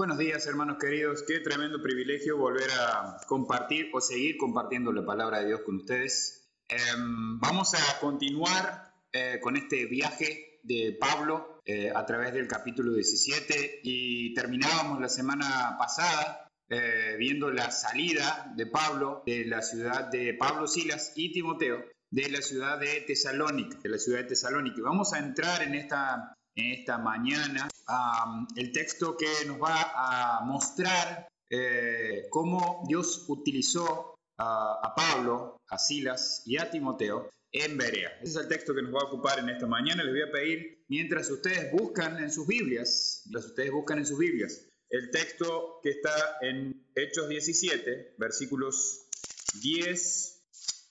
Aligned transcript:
Buenos 0.00 0.16
días, 0.16 0.46
hermanos 0.46 0.78
queridos. 0.80 1.22
Qué 1.28 1.40
tremendo 1.40 1.82
privilegio 1.82 2.38
volver 2.38 2.70
a 2.70 3.18
compartir 3.26 3.90
o 3.92 4.00
seguir 4.00 4.38
compartiendo 4.38 4.92
la 4.92 5.04
palabra 5.04 5.40
de 5.40 5.48
Dios 5.48 5.60
con 5.60 5.76
ustedes. 5.76 6.48
Em, 6.68 7.38
vamos 7.38 7.74
a 7.74 8.00
continuar 8.00 8.94
eh, 9.12 9.38
con 9.42 9.58
este 9.58 9.84
viaje 9.84 10.58
de 10.62 10.96
Pablo 10.98 11.60
eh, 11.66 11.92
a 11.94 12.06
través 12.06 12.32
del 12.32 12.48
capítulo 12.48 12.94
17 12.94 13.80
y 13.82 14.32
terminábamos 14.32 15.02
la 15.02 15.10
semana 15.10 15.76
pasada 15.78 16.48
eh, 16.70 17.16
viendo 17.18 17.50
la 17.50 17.70
salida 17.70 18.50
de 18.56 18.64
Pablo 18.64 19.22
de 19.26 19.44
la 19.44 19.60
ciudad 19.60 20.10
de 20.10 20.32
Pablo, 20.32 20.66
Silas 20.66 21.12
y 21.14 21.30
Timoteo 21.30 21.84
de 22.10 22.30
la 22.30 22.40
ciudad 22.40 22.80
de 22.80 23.02
Tesalónica, 23.02 23.78
de 23.82 23.90
la 23.90 23.98
ciudad 23.98 24.20
de 24.20 24.28
Tesalónica. 24.28 24.80
vamos 24.80 25.12
a 25.12 25.18
entrar 25.18 25.62
en 25.62 25.74
esta, 25.74 26.32
en 26.54 26.72
esta 26.72 26.96
mañana 26.96 27.68
el 28.56 28.72
texto 28.72 29.16
que 29.16 29.44
nos 29.46 29.60
va 29.60 29.92
a 29.94 30.44
mostrar 30.44 31.28
eh, 31.48 32.26
cómo 32.30 32.84
Dios 32.86 33.24
utilizó 33.28 34.14
a 34.42 34.94
Pablo, 34.96 35.58
a 35.68 35.78
Silas 35.78 36.42
y 36.46 36.56
a 36.56 36.70
Timoteo 36.70 37.28
en 37.52 37.76
Berea. 37.76 38.10
Ese 38.22 38.30
es 38.30 38.36
el 38.36 38.48
texto 38.48 38.74
que 38.74 38.82
nos 38.82 38.94
va 38.94 39.00
a 39.02 39.08
ocupar 39.08 39.38
en 39.38 39.48
esta 39.50 39.66
mañana. 39.66 40.02
Les 40.02 40.12
voy 40.12 40.22
a 40.22 40.32
pedir, 40.32 40.84
mientras 40.88 41.30
ustedes 41.30 41.70
buscan 41.72 42.18
en 42.18 42.30
sus 42.30 42.46
Biblias, 42.46 43.22
mientras 43.26 43.46
ustedes 43.46 43.70
buscan 43.70 43.98
en 43.98 44.06
sus 44.06 44.18
Biblias, 44.18 44.66
el 44.88 45.10
texto 45.10 45.80
que 45.82 45.90
está 45.90 46.38
en 46.40 46.86
Hechos 46.94 47.28
17, 47.28 48.14
versículos 48.18 49.06
10 49.62 50.39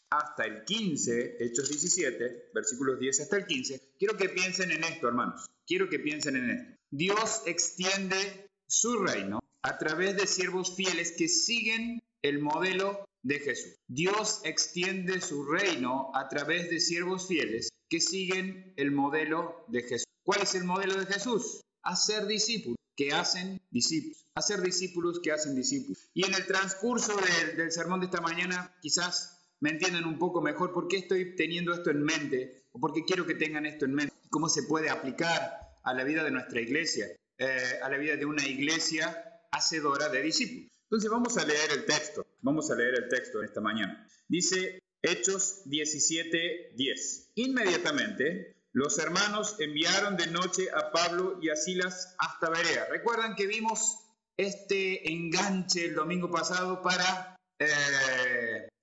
hasta 0.10 0.46
el 0.46 0.64
15, 0.66 1.38
Hechos 1.40 1.70
17, 1.70 2.52
versículos 2.54 3.00
10 3.00 3.22
hasta 3.22 3.38
el 3.38 3.46
15, 3.46 3.94
quiero 3.98 4.18
que 4.18 4.30
piensen 4.30 4.72
en 4.72 4.84
esto, 4.84 5.08
hermanos. 5.08 5.46
Quiero 5.66 5.88
que 5.90 6.00
piensen 6.00 6.36
en 6.36 6.50
esto. 6.50 6.80
Dios 6.90 7.44
extiende 7.46 8.50
su 8.68 8.98
reino 9.04 9.40
a 9.62 9.78
través 9.78 10.18
de 10.18 10.26
siervos 10.26 10.76
fieles 10.76 11.14
que 11.18 11.28
siguen 11.28 12.02
el 12.24 12.40
modelo 12.40 13.06
de 13.22 13.40
Jesús. 13.40 13.76
Dios 13.88 14.42
extiende 14.44 15.22
su 15.22 15.46
reino 15.46 16.12
a 16.16 16.28
través 16.30 16.70
de 16.70 16.80
siervos 16.80 17.28
fieles 17.28 17.70
que 17.90 18.02
siguen 18.02 18.74
el 18.78 18.92
modelo 18.92 19.66
de 19.68 19.84
Jesús. 19.84 20.08
¿Cuál 20.24 20.42
es 20.42 20.56
el 20.56 20.64
modelo 20.64 20.96
de 20.96 21.06
Jesús? 21.06 21.62
Hacer 21.84 22.26
discípulos 22.26 22.78
que 22.96 23.14
hacen 23.14 23.62
discípulos. 23.70 24.26
Hacer 24.36 24.62
discípulos 24.62 25.20
que 25.22 25.32
hacen 25.32 25.56
discípulos. 25.56 26.10
Y 26.14 26.26
en 26.26 26.34
el 26.34 26.46
transcurso 26.46 27.16
del, 27.16 27.58
del 27.58 27.72
sermón 27.72 28.00
de 28.00 28.08
esta 28.08 28.22
mañana, 28.22 28.76
quizás 28.82 29.39
me 29.62 29.72
entiendan 29.72 30.06
un 30.06 30.18
poco 30.18 30.42
mejor 30.42 30.74
por 30.74 30.88
qué 30.88 30.98
estoy 30.98 31.36
teniendo 31.36 31.74
esto 31.74 31.90
en 31.90 32.04
mente 32.04 32.64
o 32.72 32.80
por 32.80 32.94
qué 32.94 33.04
quiero 33.06 33.26
que 33.26 33.36
tengan 33.36 33.66
esto 33.66 33.86
en 33.86 33.94
mente. 33.94 34.14
Cómo 34.30 34.48
se 34.50 34.64
puede 34.64 34.90
aplicar 34.90 35.60
a 35.84 35.94
la 35.94 36.04
vida 36.04 36.24
de 36.24 36.32
nuestra 36.32 36.62
iglesia, 36.62 37.08
eh, 37.38 37.80
a 37.82 37.90
la 37.90 37.98
vida 37.98 38.16
de 38.16 38.26
una 38.26 38.46
iglesia 38.46 39.42
hacedora 39.52 40.10
de 40.10 40.22
discípulos. 40.22 40.70
Entonces 40.84 41.10
vamos 41.10 41.38
a 41.38 41.46
leer 41.46 41.72
el 41.72 41.86
texto, 41.86 42.26
vamos 42.42 42.72
a 42.72 42.76
leer 42.76 42.96
el 42.96 43.10
texto 43.10 43.44
esta 43.44 43.62
mañana. 43.62 44.08
Dice 44.28 44.80
Hechos 45.02 45.64
17:10. 45.66 47.32
Inmediatamente 47.36 48.56
los 48.72 49.00
hermanos 49.00 49.56
enviaron 49.60 50.18
de 50.18 50.28
noche 50.28 50.70
a 50.72 50.92
Pablo 50.92 51.40
y 51.42 51.50
a 51.50 51.56
Silas 51.56 52.16
hasta 52.18 52.50
Berea. 52.50 52.86
Recuerdan 52.86 53.36
que 53.36 53.48
vimos 53.48 53.98
este 54.38 55.12
enganche 55.12 55.86
el 55.86 55.96
domingo 55.96 56.30
pasado 56.32 56.82
para, 56.82 57.36
eh, 57.60 57.68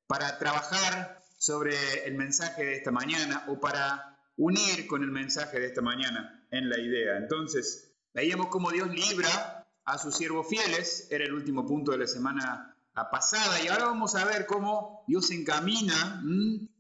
para 0.07 0.39
trabajar 0.39 1.23
sobre 1.39 2.07
el 2.07 2.15
mensaje 2.15 2.65
de 2.65 2.77
esta 2.77 2.91
mañana 2.91 3.45
o 3.49 3.61
para 3.61 4.19
unir 4.37 4.87
con 4.87 5.03
el 5.03 5.11
mensaje 5.11 5.61
de 5.61 5.67
esta 5.67 5.83
mañana 5.83 6.47
en 6.51 6.69
la 6.69 6.79
idea. 6.79 7.17
Entonces, 7.17 7.93
veíamos 8.15 8.49
cómo 8.49 8.71
Dios 8.71 8.89
libra 8.91 9.67
a 9.85 9.99
sus 9.99 10.17
siervos 10.17 10.49
fieles, 10.49 11.09
era 11.11 11.25
el 11.25 11.33
último 11.33 11.67
punto 11.67 11.93
de 11.93 11.99
la 11.99 12.07
semana 12.07 12.77
pasada, 13.11 13.61
y 13.63 13.69
ahora 13.69 13.87
vamos 13.87 14.15
a 14.15 14.25
ver 14.25 14.47
cómo 14.47 15.05
Dios 15.07 15.31
encamina 15.31 16.23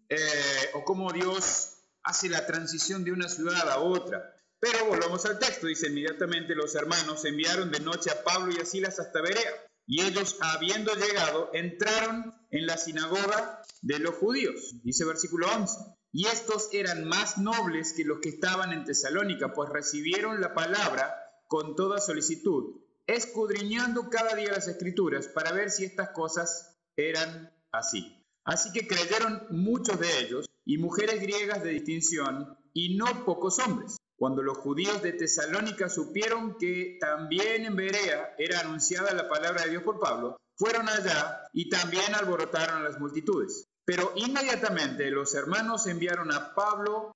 eh, 0.08 0.70
o 0.74 0.84
cómo 0.84 1.12
Dios 1.12 1.74
hace 2.02 2.28
la 2.28 2.46
transición 2.46 3.04
de 3.04 3.12
una 3.12 3.28
ciudad 3.28 3.68
a 3.68 3.78
otra. 3.78 4.34
Pero 4.58 4.86
volvamos 4.86 5.24
al 5.26 5.38
texto, 5.38 5.66
dice 5.66 5.88
inmediatamente 5.88 6.54
los 6.54 6.74
hermanos 6.74 7.24
enviaron 7.24 7.70
de 7.70 7.80
noche 7.80 8.10
a 8.10 8.24
Pablo 8.24 8.52
y 8.52 8.60
a 8.60 8.64
Silas 8.64 8.98
hasta 8.98 9.20
Berea, 9.20 9.65
y 9.86 10.02
ellos 10.02 10.36
habiendo 10.40 10.94
llegado 10.94 11.50
entraron 11.52 12.34
en 12.50 12.66
la 12.66 12.76
sinagoga 12.76 13.62
de 13.82 13.98
los 13.98 14.16
judíos, 14.16 14.74
dice 14.82 15.04
versículo 15.04 15.46
11. 15.54 15.74
Y 16.12 16.26
estos 16.26 16.70
eran 16.72 17.06
más 17.06 17.38
nobles 17.38 17.92
que 17.92 18.04
los 18.04 18.18
que 18.20 18.30
estaban 18.30 18.72
en 18.72 18.84
Tesalónica, 18.84 19.52
pues 19.52 19.70
recibieron 19.70 20.40
la 20.40 20.54
palabra 20.54 21.14
con 21.46 21.76
toda 21.76 22.00
solicitud, 22.00 22.80
escudriñando 23.06 24.08
cada 24.10 24.34
día 24.34 24.50
las 24.50 24.66
escrituras 24.66 25.28
para 25.28 25.52
ver 25.52 25.70
si 25.70 25.84
estas 25.84 26.10
cosas 26.10 26.76
eran 26.96 27.52
así. 27.70 28.24
Así 28.44 28.72
que 28.72 28.86
creyeron 28.86 29.46
muchos 29.50 30.00
de 30.00 30.20
ellos, 30.20 30.46
y 30.64 30.78
mujeres 30.78 31.20
griegas 31.20 31.62
de 31.62 31.70
distinción, 31.70 32.56
y 32.72 32.96
no 32.96 33.24
pocos 33.24 33.58
hombres. 33.60 33.96
Cuando 34.16 34.42
los 34.42 34.56
judíos 34.58 35.02
de 35.02 35.12
Tesalónica 35.12 35.88
supieron 35.88 36.56
que 36.58 36.96
también 37.00 37.66
en 37.66 37.76
Berea 37.76 38.34
era 38.38 38.60
anunciada 38.60 39.12
la 39.12 39.28
palabra 39.28 39.64
de 39.64 39.70
Dios 39.70 39.82
por 39.82 40.00
Pablo, 40.00 40.38
fueron 40.56 40.88
allá 40.88 41.42
y 41.52 41.68
también 41.68 42.14
alborotaron 42.14 42.78
a 42.78 42.88
las 42.88 42.98
multitudes. 42.98 43.68
Pero 43.84 44.12
inmediatamente 44.16 45.10
los 45.10 45.34
hermanos 45.34 45.86
enviaron 45.86 46.32
a 46.32 46.54
Pablo 46.54 47.12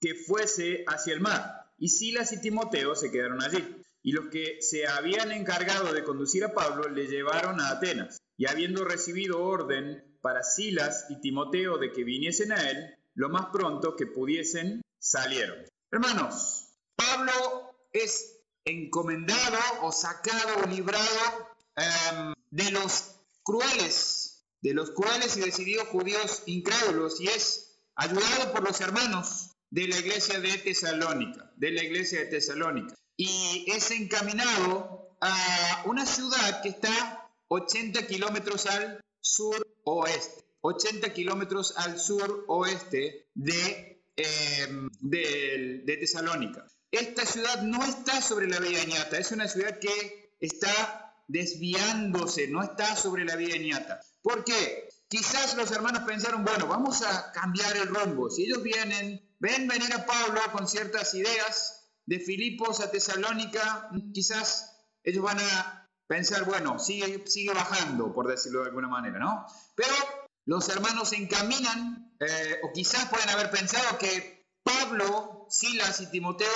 que 0.00 0.14
fuese 0.14 0.84
hacia 0.88 1.14
el 1.14 1.20
mar, 1.20 1.70
y 1.78 1.90
Silas 1.90 2.32
y 2.32 2.40
Timoteo 2.40 2.94
se 2.96 3.10
quedaron 3.10 3.42
allí. 3.42 3.76
Y 4.02 4.12
los 4.12 4.28
que 4.28 4.60
se 4.60 4.88
habían 4.88 5.30
encargado 5.30 5.92
de 5.92 6.02
conducir 6.02 6.44
a 6.44 6.54
Pablo 6.54 6.88
le 6.88 7.06
llevaron 7.06 7.60
a 7.60 7.68
Atenas, 7.68 8.18
y 8.36 8.46
habiendo 8.46 8.84
recibido 8.84 9.44
orden 9.44 10.02
para 10.20 10.42
Silas 10.42 11.06
y 11.08 11.20
Timoteo 11.20 11.78
de 11.78 11.92
que 11.92 12.02
viniesen 12.02 12.50
a 12.52 12.70
él, 12.70 12.96
lo 13.14 13.28
más 13.28 13.46
pronto 13.52 13.94
que 13.94 14.06
pudiesen, 14.06 14.82
salieron. 14.98 15.58
Hermanos, 15.92 16.68
Pablo 16.96 17.76
es 17.92 18.40
encomendado 18.64 19.58
o 19.82 19.92
sacado 19.92 20.62
o 20.64 20.66
librado 20.66 21.50
em, 21.76 22.34
de 22.50 22.70
los 22.70 23.16
crueles 23.42 24.22
de 24.62 24.72
los 24.72 24.92
cuales 24.92 25.36
y 25.36 25.40
decididos 25.40 25.88
judíos 25.88 26.44
incrédulos 26.46 27.20
y 27.20 27.26
es 27.26 27.76
ayudado 27.96 28.52
por 28.52 28.62
los 28.62 28.80
hermanos 28.80 29.50
de 29.70 29.88
la 29.88 29.98
iglesia 29.98 30.40
de 30.40 30.56
Tesalónica, 30.58 31.52
de 31.56 31.72
la 31.72 31.82
iglesia 31.82 32.20
de 32.20 32.26
Tesalónica. 32.26 32.94
Y 33.16 33.66
es 33.70 33.90
encaminado 33.90 35.16
a 35.20 35.82
una 35.86 36.06
ciudad 36.06 36.62
que 36.62 36.70
está 36.70 37.30
80 37.48 38.06
kilómetros 38.06 38.66
al 38.66 39.00
sur 39.20 39.66
oeste, 39.84 40.44
80 40.62 41.12
kilómetros 41.12 41.76
al 41.76 41.98
sur 41.98 42.44
oeste 42.48 43.28
de, 43.34 43.91
em, 44.16 44.90
de, 45.00 45.96
Tesalónica. 46.00 46.66
Esta 46.90 47.24
ciudad 47.24 47.62
no 47.62 47.82
está 47.84 48.20
sobre 48.20 48.48
la 48.48 48.58
vía 48.60 48.84
ñata, 48.84 49.18
es 49.18 49.32
una 49.32 49.48
ciudad 49.48 49.78
que 49.78 50.36
está 50.40 51.14
desviándose, 51.28 52.48
no 52.48 52.62
está 52.62 52.96
sobre 52.96 53.24
la 53.24 53.36
vía 53.36 53.56
ñata. 53.56 54.00
¿Por 54.20 54.44
qué? 54.44 54.88
Quizás 55.08 55.56
los 55.56 55.70
hermanos 55.70 56.02
pensaron, 56.06 56.44
bueno, 56.44 56.66
vamos 56.66 57.02
a 57.02 57.32
cambiar 57.32 57.76
el 57.76 57.88
rumbo. 57.88 58.30
Si 58.30 58.44
ellos 58.44 58.62
vienen, 58.62 59.22
ven 59.38 59.68
venir 59.68 59.92
a 59.94 60.04
Pablo 60.04 60.40
con 60.52 60.68
ciertas 60.68 61.14
ideas 61.14 61.90
de 62.06 62.18
Filipos 62.18 62.80
a 62.80 62.90
Tesalónica, 62.90 63.90
quizás 64.12 64.76
ellos 65.02 65.22
van 65.22 65.38
a 65.38 65.90
pensar, 66.06 66.44
bueno, 66.44 66.78
sigue, 66.78 67.26
sigue 67.26 67.54
bajando, 67.54 68.12
por 68.12 68.28
decirlo 68.28 68.60
de 68.60 68.68
alguna 68.68 68.88
manera, 68.88 69.18
¿no? 69.18 69.46
Pero 69.74 69.94
los 70.44 70.68
hermanos 70.68 71.10
se 71.10 71.16
encaminan, 71.16 72.14
eh, 72.20 72.60
o 72.62 72.72
quizás 72.72 73.08
pueden 73.08 73.28
haber 73.30 73.50
pensado 73.50 73.98
que 73.98 74.46
Pablo, 74.62 75.46
Silas 75.50 76.00
y 76.00 76.10
Timoteo 76.10 76.48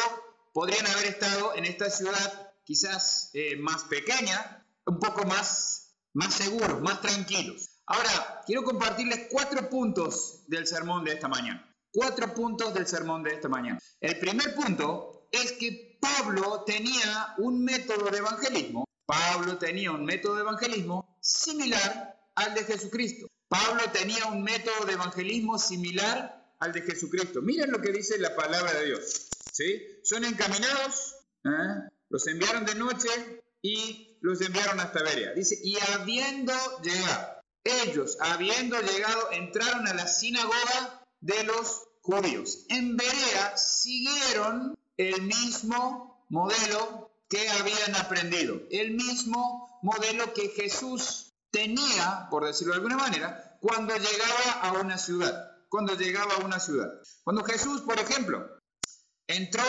podrían 0.53 0.87
haber 0.87 1.07
estado 1.07 1.55
en 1.55 1.65
esta 1.65 1.91
ciudad 1.91 2.53
quizás 2.65 3.31
eh, 3.35 3.57
más 3.57 3.85
pequeña, 3.85 4.67
un 4.87 4.99
poco 4.99 5.25
más 5.25 5.87
más 6.17 6.33
seguros, 6.33 6.81
más 6.81 7.03
tranquilos. 7.03 7.69
Ahora, 7.87 8.41
quiero 8.47 8.65
compartirles 8.65 9.29
cuatro 9.31 9.69
puntos 9.69 10.45
del 10.47 10.67
sermón 10.67 11.05
de 11.05 11.13
esta 11.13 11.29
mañana. 11.29 11.63
Cuatro 11.93 12.33
puntos 12.33 12.73
del 12.73 12.87
sermón 12.87 13.23
de 13.23 13.35
esta 13.35 13.51
mañana. 13.51 13.79
El 14.01 14.19
primer 14.19 14.55
punto 14.55 15.29
es 15.31 15.53
que 15.53 15.99
Pablo 16.01 16.65
tenía 16.65 17.35
un 17.37 17.63
método 17.63 18.11
de 18.11 18.19
evangelismo. 18.19 18.87
Pablo 19.05 19.59
tenía 19.59 19.93
un 19.93 20.07
método 20.07 20.37
de 20.37 20.41
evangelismo 20.41 21.19
similar 21.21 22.19
al 22.35 22.55
de 22.55 22.65
Jesucristo. 22.65 23.27
Pablo 23.49 23.83
tenía 23.93 24.27
un 24.27 24.43
método 24.43 24.85
de 24.87 24.95
evangelismo 24.95 25.59
similar 25.59 26.55
al 26.59 26.73
de 26.73 26.83
Jesucristo. 26.83 27.43
Miren 27.43 27.71
lo 27.71 27.81
que 27.81 27.93
dice 27.93 28.19
la 28.19 28.35
palabra 28.35 28.73
de 28.75 28.87
Dios. 28.87 29.29
¿sí? 29.53 29.83
Son 30.03 30.25
encaminados, 30.25 31.17
¿eh? 31.45 31.89
los 32.09 32.27
enviaron 32.27 32.65
de 32.65 32.75
noche 32.75 33.43
y 33.63 34.19
los 34.21 34.41
enviaron 34.41 34.81
hasta 34.81 35.03
Berea. 35.03 35.33
Dice, 35.33 35.59
y 35.63 35.77
habiendo 35.93 36.53
llegado, 36.83 37.43
ellos, 37.65 38.17
habiendo 38.21 38.81
llegado, 38.81 39.33
entraron 39.33 39.87
a 39.89 39.95
la 39.95 40.07
sinagoga 40.07 41.07
de 41.21 41.45
los 41.45 41.89
judíos. 42.03 42.67
En 42.69 42.97
Berea 42.97 43.57
siguieron 43.57 44.79
el 44.97 45.23
mismo 45.23 46.25
modelo 46.29 47.11
que 47.29 47.49
habían 47.49 47.97
aprendido, 47.97 48.61
el 48.71 48.93
mismo 48.93 49.81
modelo 49.83 50.33
que 50.33 50.49
Jesús 50.49 51.26
tenía, 51.51 52.29
por 52.31 52.45
decirlo 52.45 52.73
de 52.73 52.79
alguna 52.79 52.97
manera, 52.97 53.59
cuando 53.61 53.95
llegaba 53.95 54.61
a 54.63 54.73
una 54.73 54.99
ciudad, 54.99 55.51
cuando 55.69 55.95
llegaba 55.95 56.35
a 56.35 56.45
una 56.45 56.61
ciudad. 56.61 56.89
Cuando 57.25 57.45
Jesús, 57.45 57.83
por 57.83 57.99
ejemplo, 57.99 58.47
entró 59.27 59.63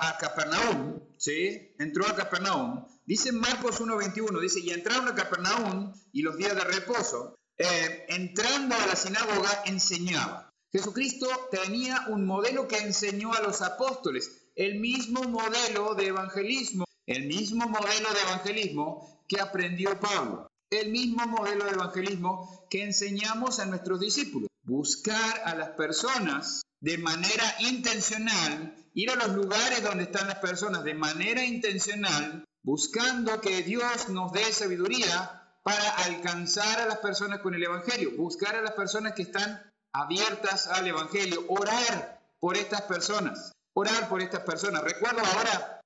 a, 0.00 0.16
Capernaum, 0.18 1.00
¿sí? 1.18 1.74
Entró 1.78 2.06
a 2.06 2.14
Capernaum, 2.14 2.86
dice 3.06 3.32
Marcos 3.32 3.80
1.21, 3.80 4.40
dice, 4.40 4.60
y 4.60 4.70
entraron 4.70 5.08
a 5.08 5.14
Capernaum 5.14 5.92
y 6.12 6.22
los 6.22 6.36
días 6.36 6.54
de 6.54 6.64
reposo, 6.64 7.36
eh, 7.56 8.06
entrando 8.08 8.76
a 8.76 8.86
la 8.86 8.96
sinagoga, 8.96 9.62
enseñaba. 9.66 10.50
Jesucristo 10.72 11.26
tenía 11.50 12.06
un 12.08 12.24
modelo 12.24 12.68
que 12.68 12.78
enseñó 12.78 13.34
a 13.34 13.42
los 13.42 13.60
apóstoles, 13.60 14.50
el 14.54 14.78
mismo 14.78 15.22
modelo 15.24 15.94
de 15.94 16.06
evangelismo, 16.06 16.84
el 17.06 17.26
mismo 17.26 17.68
modelo 17.68 18.12
de 18.12 18.20
evangelismo 18.20 19.24
que 19.28 19.40
aprendió 19.40 19.98
Pablo, 19.98 20.49
el 20.70 20.90
mismo 20.90 21.26
modelo 21.26 21.64
de 21.64 21.72
evangelismo 21.72 22.66
que 22.70 22.84
enseñamos 22.84 23.58
a 23.58 23.66
nuestros 23.66 24.00
discípulos. 24.00 24.48
Buscar 24.62 25.42
a 25.44 25.54
las 25.56 25.70
personas 25.70 26.62
de 26.80 26.96
manera 26.96 27.44
intencional, 27.60 28.74
ir 28.94 29.10
a 29.10 29.16
los 29.16 29.34
lugares 29.34 29.82
donde 29.82 30.04
están 30.04 30.28
las 30.28 30.38
personas 30.38 30.84
de 30.84 30.94
manera 30.94 31.44
intencional, 31.44 32.44
buscando 32.62 33.40
que 33.40 33.62
Dios 33.62 34.08
nos 34.08 34.32
dé 34.32 34.44
sabiduría 34.52 35.42
para 35.62 35.90
alcanzar 36.04 36.80
a 36.80 36.86
las 36.86 36.98
personas 36.98 37.40
con 37.40 37.54
el 37.54 37.62
Evangelio, 37.62 38.12
buscar 38.16 38.54
a 38.56 38.62
las 38.62 38.72
personas 38.72 39.14
que 39.14 39.22
están 39.22 39.60
abiertas 39.92 40.68
al 40.68 40.86
Evangelio, 40.86 41.44
orar 41.48 42.20
por 42.38 42.56
estas 42.56 42.82
personas, 42.82 43.52
orar 43.74 44.08
por 44.08 44.22
estas 44.22 44.40
personas. 44.40 44.84
Recuerdo 44.84 45.20
ahora 45.24 45.80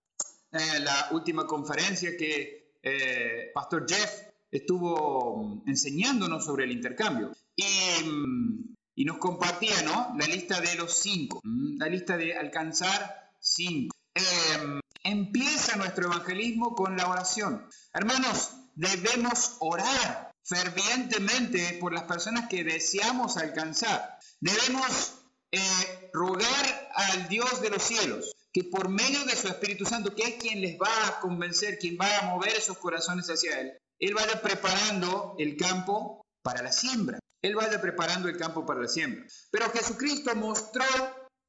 eh, 0.52 0.80
la 0.80 1.08
última 1.12 1.46
conferencia 1.46 2.16
que 2.16 2.78
eh, 2.82 3.50
Pastor 3.54 3.86
Jeff 3.88 4.33
estuvo 4.56 5.42
mm, 5.42 5.68
enseñándonos 5.68 6.44
sobre 6.44 6.64
el 6.64 6.72
intercambio 6.72 7.32
y, 7.56 8.04
mm, 8.04 8.74
y, 8.94 9.04
nos 9.04 9.18
compartía 9.18 9.82
¿no? 9.82 10.14
la 10.16 10.26
lista 10.26 10.60
de 10.60 10.76
los 10.76 10.96
cinco, 10.96 11.40
mm, 11.42 11.78
la 11.78 11.88
lista 11.88 12.16
de 12.16 12.36
alcanzar 12.36 13.32
cinco. 13.40 13.96
Em, 14.14 14.80
empieza 15.02 15.76
nuestro 15.76 16.06
evangelismo 16.06 16.74
con 16.74 16.96
la 16.96 17.08
oración. 17.08 17.66
Hermanos, 17.92 18.52
debemos 18.76 19.56
orar 19.58 20.32
fervientemente 20.44 21.78
por 21.80 21.92
las 21.92 22.04
personas 22.04 22.48
que 22.48 22.62
deseamos 22.62 23.36
alcanzar. 23.36 24.18
Debemos 24.40 25.14
eh, 25.50 26.10
rogar 26.12 26.90
al 26.94 27.28
Dios 27.28 27.60
de 27.60 27.70
los 27.70 27.82
cielos 27.82 28.34
que 28.52 28.62
por 28.62 28.88
medio 28.88 29.24
de 29.24 29.34
su 29.34 29.48
Espíritu 29.48 29.84
Santo, 29.84 30.14
que 30.14 30.22
es 30.22 30.34
quien 30.36 30.60
les 30.60 30.78
va 30.78 31.08
a 31.08 31.18
convencer, 31.18 31.76
quien 31.76 31.98
va 32.00 32.18
a 32.18 32.26
mover 32.26 32.52
esos 32.52 32.78
corazones 32.78 33.26
hacia 33.26 33.60
Él, 33.60 33.72
Él 34.04 34.12
vaya 34.12 34.42
preparando 34.42 35.34
el 35.38 35.56
campo 35.56 36.26
para 36.42 36.62
la 36.62 36.70
siembra. 36.70 37.18
Él 37.40 37.54
vaya 37.54 37.80
preparando 37.80 38.28
el 38.28 38.36
campo 38.36 38.66
para 38.66 38.82
la 38.82 38.88
siembra. 38.88 39.24
Pero 39.50 39.70
Jesucristo 39.70 40.36
mostró 40.36 40.84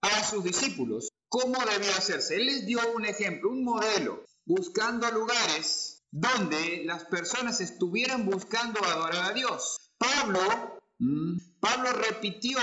a 0.01 0.23
sus 0.23 0.41
discípulos 0.41 1.09
cómo 1.27 1.57
debía 1.65 1.97
hacerse. 1.97 2.37
Él 2.37 2.45
les 2.45 2.65
dio 2.65 2.79
un 2.93 3.03
ejemplo, 3.03 3.49
un 3.49 3.65
modelo, 3.65 4.23
buscando 4.45 5.11
lugares 5.11 6.01
donde 6.11 6.83
las 6.85 7.03
personas 7.03 7.59
estuvieran 7.59 8.25
buscando 8.25 8.81
adorar 8.85 9.31
a 9.31 9.33
Dios. 9.33 9.91
Pablo, 9.97 10.39
mm, 10.99 11.59
Pablo 11.59 11.91
repitió 11.91 12.57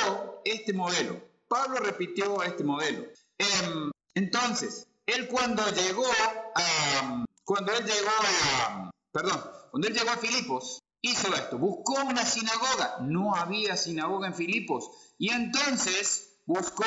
este 0.46 0.72
modelo. 0.72 1.20
Pablo 1.48 1.80
repitió 1.80 2.42
este 2.42 2.64
modelo. 2.64 3.08
Em, 3.36 3.90
entonces, 4.14 4.88
él 5.04 5.28
cuando 5.28 5.62
llegó 5.68 6.06
a, 6.54 7.26
cuando 7.44 7.72
él 7.74 7.84
llegó 7.84 8.08
a, 8.08 8.90
perdón, 9.12 9.61
cuando 9.72 9.88
él 9.88 9.94
llegó 9.94 10.10
a 10.10 10.18
Filipos, 10.18 10.82
hizo 11.00 11.34
esto, 11.34 11.56
buscó 11.56 11.94
una 12.04 12.26
sinagoga, 12.26 12.98
no 13.00 13.34
había 13.34 13.74
sinagoga 13.74 14.26
en 14.26 14.34
Filipos, 14.34 14.90
y 15.16 15.30
entonces 15.30 16.40
buscó 16.44 16.84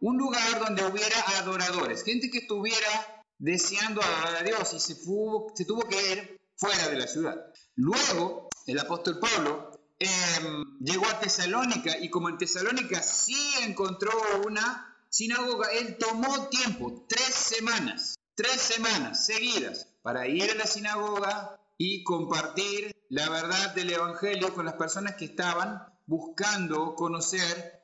un 0.00 0.16
lugar 0.16 0.58
donde 0.58 0.86
hubiera 0.86 1.20
adoradores, 1.38 2.02
gente 2.02 2.30
que 2.30 2.38
estuviera 2.38 3.24
deseando 3.38 4.00
a 4.02 4.42
Dios 4.42 4.72
y 4.72 4.80
se, 4.80 4.94
se 4.94 5.64
tuvo 5.66 5.86
que 5.86 6.12
ir 6.12 6.40
fuera 6.56 6.88
de 6.88 6.96
la 6.96 7.06
ciudad. 7.06 7.36
Luego, 7.76 8.48
el 8.66 8.78
apóstol 8.78 9.18
Pablo 9.18 9.72
em, 9.98 10.78
llegó 10.80 11.06
a 11.06 11.20
Tesalónica 11.20 11.98
y 11.98 12.08
como 12.08 12.30
en 12.30 12.38
Tesalónica 12.38 13.02
sí 13.02 13.36
encontró 13.64 14.12
una 14.46 14.96
sinagoga, 15.10 15.68
él 15.72 15.98
tomó 15.98 16.48
tiempo, 16.48 17.04
tres 17.06 17.34
semanas, 17.34 18.14
tres 18.34 18.62
semanas 18.62 19.26
seguidas, 19.26 19.88
para 20.00 20.26
ir 20.26 20.50
a 20.50 20.54
la 20.54 20.66
sinagoga 20.66 21.60
y 21.78 22.04
compartir 22.04 22.94
la 23.08 23.28
verdad 23.28 23.74
del 23.74 23.92
Evangelio 23.92 24.54
con 24.54 24.64
las 24.64 24.74
personas 24.74 25.16
que 25.16 25.26
estaban 25.26 25.82
buscando 26.06 26.94
conocer 26.94 27.82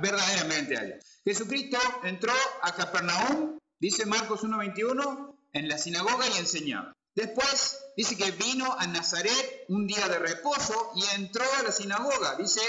verdaderamente 0.00 0.76
a 0.78 0.84
Dios. 0.84 1.04
Jesucristo 1.24 1.78
entró 2.04 2.32
a 2.62 2.74
Capernaum 2.74 3.60
Dice 3.80 4.04
Marcos 4.04 4.42
1.21, 4.42 5.38
en 5.54 5.68
la 5.68 5.78
sinagoga 5.78 6.28
y 6.28 6.38
enseñaba. 6.38 6.94
Después 7.14 7.78
dice 7.96 8.14
que 8.14 8.30
vino 8.32 8.76
a 8.78 8.86
Nazaret 8.86 9.64
un 9.68 9.86
día 9.86 10.06
de 10.06 10.18
reposo 10.18 10.92
y 10.94 11.02
entró 11.14 11.42
a 11.58 11.62
la 11.62 11.72
sinagoga. 11.72 12.36
Dice, 12.36 12.60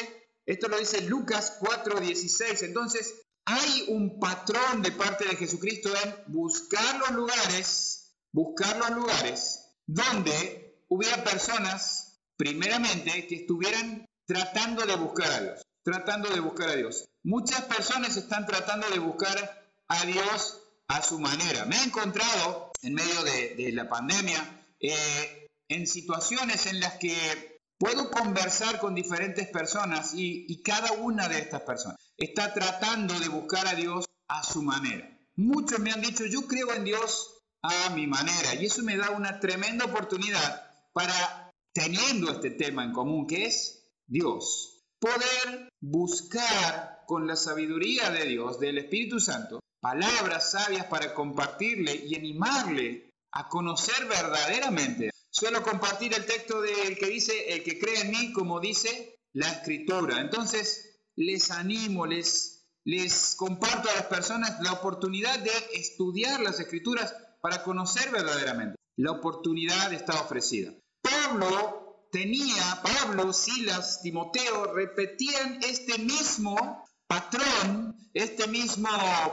esto 0.46 0.69
lo 0.69 0.80
dice 0.80 1.02
Lucas 1.02 1.60
4.16. 1.60 2.64
Entonces, 2.64 3.14
hay 3.44 3.88
un 3.90 4.22
patrón 4.22 4.81
de 4.81 4.94
parte 4.94 5.25
de 5.25 5.36
Jesucristo 5.36 5.92
en 6.02 6.34
buscar 6.34 6.98
los 7.00 7.12
lugares, 7.12 8.16
buscar 8.31 8.78
los 8.78 8.92
lugares 8.92 9.61
donde 9.94 10.86
hubiera 10.88 11.24
personas, 11.24 12.22
primeramente, 12.38 13.28
que 13.28 13.36
estuvieran 13.36 14.06
tratando 14.26 14.86
de 14.86 14.96
buscar 14.96 15.30
a 15.30 15.42
Dios, 15.42 15.62
tratando 15.84 16.30
de 16.30 16.40
buscar 16.40 16.70
a 16.70 16.76
Dios. 16.76 17.10
Muchas 17.24 17.62
personas 17.64 18.16
están 18.16 18.46
tratando 18.46 18.90
de 18.90 19.00
buscar 19.00 19.66
a 19.90 20.06
Dios 20.06 20.60
a 20.88 21.02
su 21.02 21.20
manera. 21.20 21.66
Me 21.66 21.76
he 21.76 21.84
encontrado 21.84 22.72
en 22.82 22.94
medio 22.94 23.24
de, 23.24 23.72
la 23.74 23.90
pandemia 23.90 24.66
eh, 24.80 25.50
en 25.68 25.86
situaciones 25.86 26.68
en 26.68 26.80
las 26.80 26.94
que 26.94 27.60
puedo 27.78 28.10
conversar 28.12 28.80
con 28.80 28.96
diferentes 28.96 29.48
personas 29.50 30.14
y, 30.14 30.46
y 30.48 30.64
cada 30.64 30.94
una 30.94 31.28
de 31.28 31.40
estas 31.40 31.62
personas 31.62 31.98
está 32.18 32.54
tratando 32.54 33.20
de 33.20 33.28
buscar 33.28 33.68
a 33.68 33.76
Dios 33.76 34.06
a 34.30 34.44
su 34.44 34.62
manera. 34.62 35.10
Muchos 35.36 35.80
me 35.80 35.92
han 35.92 36.02
dicho, 36.02 36.26
yo 36.26 36.48
creo 36.48 36.74
en 36.74 36.86
Dios 36.86 37.41
a 37.63 37.90
mi 37.92 38.08
manera 38.08 38.56
y 38.56 38.66
eso 38.66 38.81
me 38.84 38.98
da 38.98 39.12
una 39.12 39.40
tremenda 39.40 39.86
oportunidad 39.86 40.69
para, 40.94 41.52
teniendo 41.74 42.31
este 42.31 42.52
tema 42.52 42.83
en 42.83 42.92
común 42.92 43.28
que 43.28 43.45
es 43.45 43.85
Dios, 44.07 44.83
poder 45.00 45.69
buscar 45.80 47.04
con 47.07 47.28
la 47.28 47.35
sabiduría 47.35 48.09
de 48.09 48.26
Dios, 48.26 48.59
del 48.59 48.80
Espíritu 48.80 49.19
Santo, 49.19 49.59
palabras 49.80 50.52
sabias 50.52 50.85
para 50.85 51.14
compartirle 51.14 51.95
y 51.95 52.16
animarle 52.16 53.12
a 53.31 53.47
conocer 53.47 54.06
verdaderamente. 54.07 55.12
Suelo 55.30 55.64
compartir 55.64 56.14
el 56.14 56.26
texto 56.26 56.62
del 56.62 56.97
que 56.97 57.07
dice, 57.07 57.54
el 57.54 57.64
que 57.64 57.80
cree 57.80 58.02
en 58.02 58.12
mí, 58.12 58.33
como 58.33 58.59
dice 58.59 59.16
la 59.33 59.50
escritura. 59.50 60.19
Entonces, 60.19 61.00
les 61.16 61.52
animo, 61.52 62.06
les, 62.06 62.66
les 62.83 63.35
comparto 63.35 63.90
a 63.90 63.95
las 63.95 64.06
personas 64.06 64.62
la 64.62 64.74
oportunidad 64.74 65.40
de 65.40 65.52
estudiar 65.74 66.42
las 66.42 66.59
escrituras 66.59 67.16
para 67.42 67.64
conocer 67.64 68.12
verdaderamente. 68.12 68.78
La 68.98 69.12
oportunidad 69.12 69.92
está 69.94 70.21
ofrecida. 70.21 70.74
Pablo 71.02 72.07
tenía, 72.12 72.81
Pablo, 72.83 73.33
Silas, 73.33 74.02
Timoteo 74.02 74.74
repetían 74.74 75.60
este 75.64 75.98
mismo 75.98 76.86
patrón, 77.07 77.95
este 78.14 78.48
mismo 78.48 78.90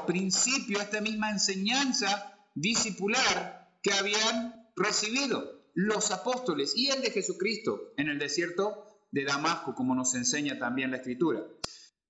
principio, 0.07 0.81
esta 0.81 1.01
misma 1.01 1.31
enseñanza 1.31 2.35
discipular 2.55 3.71
que 3.83 3.93
habían 3.93 4.69
recibido 4.75 5.59
los 5.75 6.11
apóstoles 6.11 6.73
y 6.77 6.89
el 6.89 7.03
de 7.03 7.11
Jesucristo 7.11 7.93
en 7.97 8.09
el 8.09 8.19
desierto 8.19 8.85
de 9.11 9.25
Damasco, 9.25 9.75
como 9.75 9.95
nos 9.95 10.15
enseña 10.15 10.59
también 10.59 10.91
la 10.91 10.97
Escritura. 10.99 11.45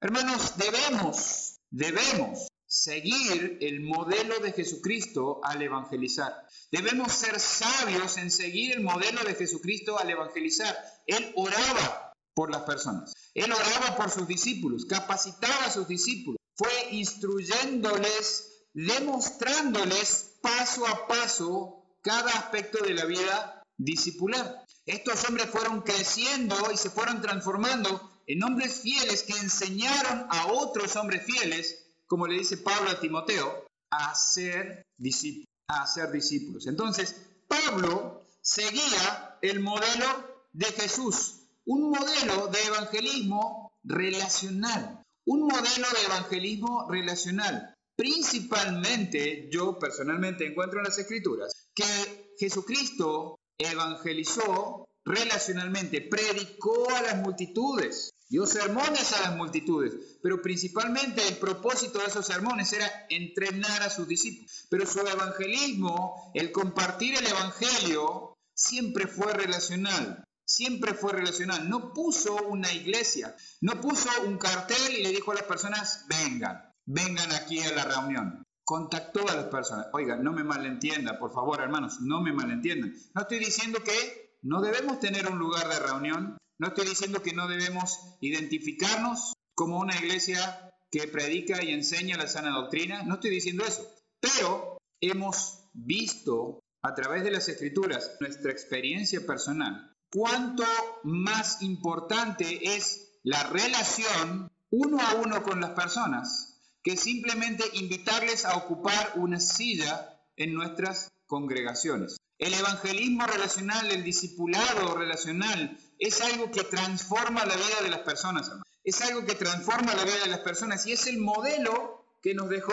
Hermanos, 0.00 0.54
debemos, 0.56 1.60
debemos 1.70 2.48
seguir 2.68 3.58
el 3.62 3.80
modelo 3.80 4.38
de 4.40 4.52
Jesucristo 4.52 5.40
al 5.42 5.62
evangelizar. 5.62 6.46
Debemos 6.70 7.12
ser 7.12 7.40
sabios 7.40 8.18
en 8.18 8.30
seguir 8.30 8.76
el 8.76 8.82
modelo 8.82 9.24
de 9.24 9.34
Jesucristo 9.34 9.98
al 9.98 10.10
evangelizar. 10.10 10.76
Él 11.06 11.32
oraba 11.34 12.12
por 12.34 12.52
las 12.52 12.62
personas. 12.62 13.14
Él 13.34 13.50
oraba 13.50 13.96
por 13.96 14.10
sus 14.10 14.28
discípulos, 14.28 14.84
capacitaba 14.84 15.64
a 15.64 15.70
sus 15.70 15.88
discípulos, 15.88 16.38
fue 16.54 16.70
instruyéndoles, 16.90 18.66
demostrándoles 18.74 20.38
paso 20.42 20.86
a 20.86 21.08
paso 21.08 21.84
cada 22.02 22.30
aspecto 22.30 22.84
de 22.84 22.94
la 22.94 23.06
vida 23.06 23.62
discipular. 23.76 24.64
Estos 24.86 25.28
hombres 25.28 25.46
fueron 25.50 25.82
creciendo 25.82 26.54
y 26.72 26.76
se 26.76 26.90
fueron 26.90 27.20
transformando 27.20 28.10
en 28.26 28.42
hombres 28.42 28.80
fieles 28.82 29.22
que 29.22 29.32
enseñaron 29.32 30.26
a 30.30 30.48
otros 30.52 30.96
hombres 30.96 31.24
fieles, 31.24 31.87
como 32.08 32.26
le 32.26 32.38
dice 32.38 32.56
Pablo 32.56 32.90
a 32.90 32.98
Timoteo, 32.98 33.66
a 33.90 34.14
ser 34.14 34.84
discípulos. 34.96 36.66
Entonces, 36.66 37.14
Pablo 37.46 38.24
seguía 38.40 39.38
el 39.42 39.60
modelo 39.60 40.46
de 40.52 40.66
Jesús, 40.66 41.42
un 41.66 41.90
modelo 41.90 42.48
de 42.48 42.64
evangelismo 42.64 43.72
relacional, 43.84 45.02
un 45.26 45.42
modelo 45.42 45.86
de 45.92 46.04
evangelismo 46.06 46.88
relacional. 46.90 47.74
Principalmente, 47.94 49.48
yo 49.52 49.78
personalmente 49.78 50.46
encuentro 50.46 50.80
en 50.80 50.86
las 50.86 50.98
escrituras 50.98 51.68
que 51.74 52.32
Jesucristo 52.38 53.38
evangelizó 53.58 54.88
relacionalmente, 55.04 56.02
predicó 56.02 56.90
a 56.90 57.02
las 57.02 57.16
multitudes, 57.16 58.10
dio 58.28 58.46
sermones 58.46 59.12
a 59.12 59.22
las 59.22 59.36
multitudes, 59.36 60.18
pero 60.22 60.42
principalmente 60.42 61.26
el 61.26 61.36
propósito 61.36 61.98
de 61.98 62.06
esos 62.06 62.26
sermones 62.26 62.72
era 62.72 63.06
entrenar 63.08 63.82
a 63.82 63.90
sus 63.90 64.06
discípulos. 64.06 64.66
Pero 64.68 64.86
su 64.86 65.00
evangelismo, 65.00 66.30
el 66.34 66.52
compartir 66.52 67.16
el 67.16 67.26
evangelio, 67.26 68.36
siempre 68.54 69.06
fue 69.06 69.32
relacional. 69.32 70.24
Siempre 70.44 70.94
fue 70.94 71.12
relacional. 71.12 71.68
No 71.68 71.92
puso 71.92 72.34
una 72.48 72.72
iglesia, 72.72 73.36
no 73.60 73.80
puso 73.80 74.08
un 74.26 74.38
cartel 74.38 74.96
y 74.96 75.02
le 75.02 75.10
dijo 75.10 75.32
a 75.32 75.34
las 75.34 75.44
personas, 75.44 76.06
vengan, 76.08 76.72
vengan 76.86 77.32
aquí 77.32 77.60
a 77.60 77.72
la 77.72 77.84
reunión 77.84 78.44
contactó 78.68 79.26
a 79.26 79.34
las 79.34 79.46
personas. 79.46 79.86
Oiga, 79.94 80.16
no 80.16 80.30
me 80.30 80.44
malentienda, 80.44 81.18
por 81.18 81.32
favor, 81.32 81.58
hermanos, 81.58 82.02
no 82.02 82.20
me 82.20 82.34
malentiendan. 82.34 82.92
No 83.14 83.22
estoy 83.22 83.38
diciendo 83.38 83.78
que 83.82 84.36
no 84.42 84.60
debemos 84.60 85.00
tener 85.00 85.26
un 85.26 85.38
lugar 85.38 85.66
de 85.68 85.78
reunión, 85.78 86.36
no 86.58 86.68
estoy 86.68 86.88
diciendo 86.88 87.22
que 87.22 87.32
no 87.32 87.48
debemos 87.48 88.00
identificarnos 88.20 89.34
como 89.54 89.78
una 89.78 89.96
iglesia 89.96 90.72
que 90.90 91.06
predica 91.08 91.62
y 91.62 91.70
enseña 91.70 92.16
la 92.16 92.28
sana 92.28 92.50
doctrina, 92.50 93.02
no 93.02 93.14
estoy 93.14 93.30
diciendo 93.30 93.64
eso, 93.64 93.88
pero 94.20 94.78
hemos 95.00 95.64
visto 95.72 96.60
a 96.82 96.94
través 96.94 97.24
de 97.24 97.30
las 97.30 97.48
escrituras 97.48 98.16
nuestra 98.20 98.50
experiencia 98.50 99.24
personal, 99.26 99.94
cuánto 100.10 100.64
más 101.04 101.62
importante 101.62 102.76
es 102.76 103.12
la 103.22 103.44
relación 103.44 104.50
uno 104.70 104.98
a 105.00 105.14
uno 105.14 105.42
con 105.42 105.60
las 105.60 105.70
personas 105.70 106.60
que 106.82 106.96
simplemente 106.96 107.64
invitarles 107.74 108.44
a 108.44 108.56
ocupar 108.56 109.12
una 109.16 109.40
silla 109.40 110.20
en 110.36 110.54
nuestras 110.54 111.10
congregaciones. 111.26 112.16
El 112.38 112.54
evangelismo 112.54 113.26
relacional, 113.26 113.90
el 113.90 114.04
discipulado 114.04 114.94
relacional, 114.94 115.76
es 115.98 116.20
algo 116.20 116.50
que 116.50 116.64
transforma 116.64 117.44
la 117.44 117.56
vida 117.56 117.82
de 117.82 117.90
las 117.90 118.00
personas, 118.00 118.50
Es 118.84 119.00
algo 119.02 119.24
que 119.24 119.34
transforma 119.34 119.94
la 119.94 120.04
vida 120.04 120.20
de 120.24 120.30
las 120.30 120.40
personas 120.40 120.86
y 120.86 120.92
es 120.92 121.06
el 121.06 121.18
modelo 121.18 122.04
que 122.22 122.34
nos 122.34 122.48
dejó 122.48 122.72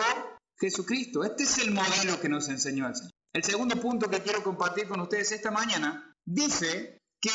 Jesucristo. 0.58 1.24
Este 1.24 1.42
es 1.42 1.58
el 1.58 1.72
modelo 1.72 2.20
que 2.20 2.28
nos 2.28 2.48
enseñó 2.48 2.88
el 2.88 2.94
Señor. 2.94 3.12
El 3.32 3.44
segundo 3.44 3.78
punto 3.80 4.08
que 4.08 4.22
quiero 4.22 4.42
compartir 4.42 4.88
con 4.88 5.00
ustedes 5.00 5.32
esta 5.32 5.50
mañana 5.50 6.16
dice 6.24 7.02
que 7.20 7.30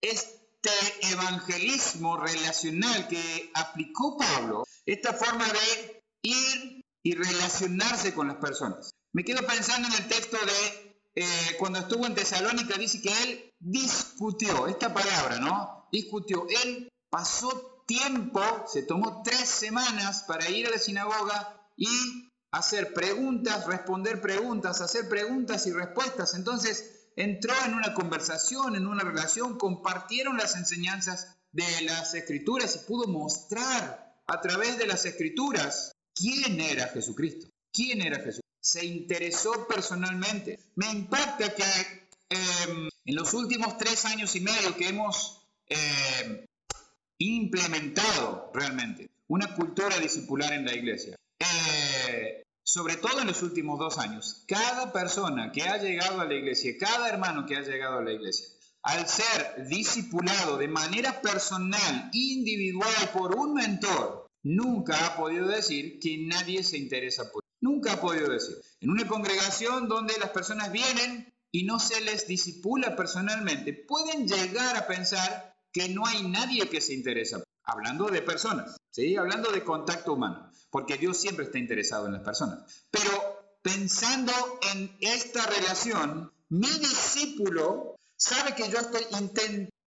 este 0.00 0.70
evangelismo 1.10 2.16
relacional 2.16 3.08
que 3.08 3.50
aplicó 3.54 4.16
Pablo, 4.16 4.64
esta 4.86 5.12
forma 5.12 5.44
de 5.46 6.02
ir 6.22 6.84
y 7.02 7.14
relacionarse 7.14 8.14
con 8.14 8.28
las 8.28 8.36
personas. 8.36 8.94
Me 9.12 9.24
quedo 9.24 9.44
pensando 9.44 9.88
en 9.88 9.94
el 9.94 10.08
texto 10.08 10.36
de 10.36 10.96
eh, 11.14 11.56
cuando 11.58 11.80
estuvo 11.80 12.06
en 12.06 12.14
Tesalónica, 12.14 12.78
dice 12.78 13.02
que 13.02 13.12
él 13.24 13.51
discutió, 13.62 14.66
esta 14.66 14.92
palabra, 14.92 15.38
¿no? 15.38 15.88
Discutió. 15.90 16.46
Él 16.64 16.88
pasó 17.10 17.84
tiempo, 17.86 18.40
se 18.66 18.82
tomó 18.82 19.22
tres 19.22 19.48
semanas 19.48 20.24
para 20.26 20.48
ir 20.50 20.66
a 20.66 20.70
la 20.70 20.78
sinagoga 20.78 21.70
y 21.76 21.88
hacer 22.50 22.92
preguntas, 22.92 23.66
responder 23.66 24.20
preguntas, 24.20 24.80
hacer 24.80 25.08
preguntas 25.08 25.66
y 25.66 25.72
respuestas. 25.72 26.34
Entonces 26.34 27.08
entró 27.16 27.54
en 27.64 27.74
una 27.74 27.94
conversación, 27.94 28.76
en 28.76 28.86
una 28.86 29.04
relación, 29.04 29.58
compartieron 29.58 30.36
las 30.36 30.56
enseñanzas 30.56 31.36
de 31.52 31.82
las 31.82 32.14
escrituras 32.14 32.76
y 32.76 32.86
pudo 32.86 33.06
mostrar 33.08 34.16
a 34.26 34.40
través 34.40 34.78
de 34.78 34.86
las 34.86 35.04
escrituras 35.04 35.92
quién 36.14 36.60
era 36.60 36.88
Jesucristo. 36.88 37.48
¿Quién 37.72 38.02
era 38.02 38.16
Jesucristo? 38.16 38.42
se 38.62 38.84
interesó 38.86 39.66
personalmente. 39.66 40.58
Me 40.76 40.90
impacta 40.90 41.52
que 41.54 41.64
em, 42.30 42.88
en 43.04 43.16
los 43.16 43.34
últimos 43.34 43.76
tres 43.78 44.04
años 44.04 44.34
y 44.36 44.40
medio 44.40 44.76
que 44.76 44.88
hemos 44.88 45.48
em, 45.66 46.44
implementado 47.18 48.50
realmente 48.54 49.10
una 49.28 49.54
cultura 49.54 49.98
discipular 49.98 50.52
en 50.52 50.66
la 50.66 50.74
iglesia, 50.74 51.16
eh, 51.38 52.42
sobre 52.62 52.96
todo 52.96 53.20
en 53.20 53.26
los 53.26 53.42
últimos 53.42 53.78
dos 53.78 53.98
años, 53.98 54.44
cada 54.46 54.92
persona 54.92 55.50
que 55.52 55.62
ha 55.62 55.78
llegado 55.78 56.20
a 56.20 56.26
la 56.26 56.34
iglesia, 56.34 56.74
cada 56.78 57.08
hermano 57.08 57.46
que 57.46 57.56
ha 57.56 57.62
llegado 57.62 57.98
a 57.98 58.02
la 58.02 58.12
iglesia, 58.12 58.46
al 58.82 59.08
ser 59.08 59.66
discipulado 59.68 60.58
de 60.58 60.68
manera 60.68 61.20
personal, 61.20 62.10
individual, 62.12 63.10
por 63.12 63.34
un 63.36 63.54
mentor, 63.54 64.26
nunca 64.42 65.06
ha 65.06 65.16
podido 65.16 65.46
decir 65.48 65.98
que 66.00 66.18
nadie 66.26 66.62
se 66.64 66.78
interesa 66.78 67.30
por 67.30 67.42
Nunca 67.62 67.92
ha 67.92 68.00
podido 68.00 68.28
decir. 68.28 68.56
En 68.80 68.90
una 68.90 69.06
congregación 69.06 69.88
donde 69.88 70.18
las 70.18 70.30
personas 70.30 70.72
vienen 70.72 71.31
y 71.52 71.64
no 71.64 71.78
se 71.78 72.00
les 72.00 72.26
disipula 72.26 72.96
personalmente, 72.96 73.74
pueden 73.74 74.26
llegar 74.26 74.76
a 74.76 74.86
pensar 74.86 75.54
que 75.70 75.88
no 75.88 76.06
hay 76.06 76.26
nadie 76.28 76.68
que 76.68 76.80
se 76.80 76.94
interesa. 76.94 77.42
Hablando 77.64 78.06
de 78.08 78.22
personas, 78.22 78.76
¿sí? 78.90 79.16
Hablando 79.16 79.52
de 79.52 79.62
contacto 79.62 80.14
humano, 80.14 80.50
porque 80.70 80.96
Dios 80.96 81.18
siempre 81.18 81.44
está 81.44 81.58
interesado 81.58 82.06
en 82.06 82.14
las 82.14 82.22
personas. 82.22 82.64
Pero 82.90 83.10
pensando 83.62 84.32
en 84.74 84.96
esta 85.00 85.46
relación, 85.46 86.32
mi 86.48 86.68
discípulo 86.68 87.96
sabe 88.16 88.54
que 88.56 88.68
yo 88.68 88.78
estoy 88.78 89.06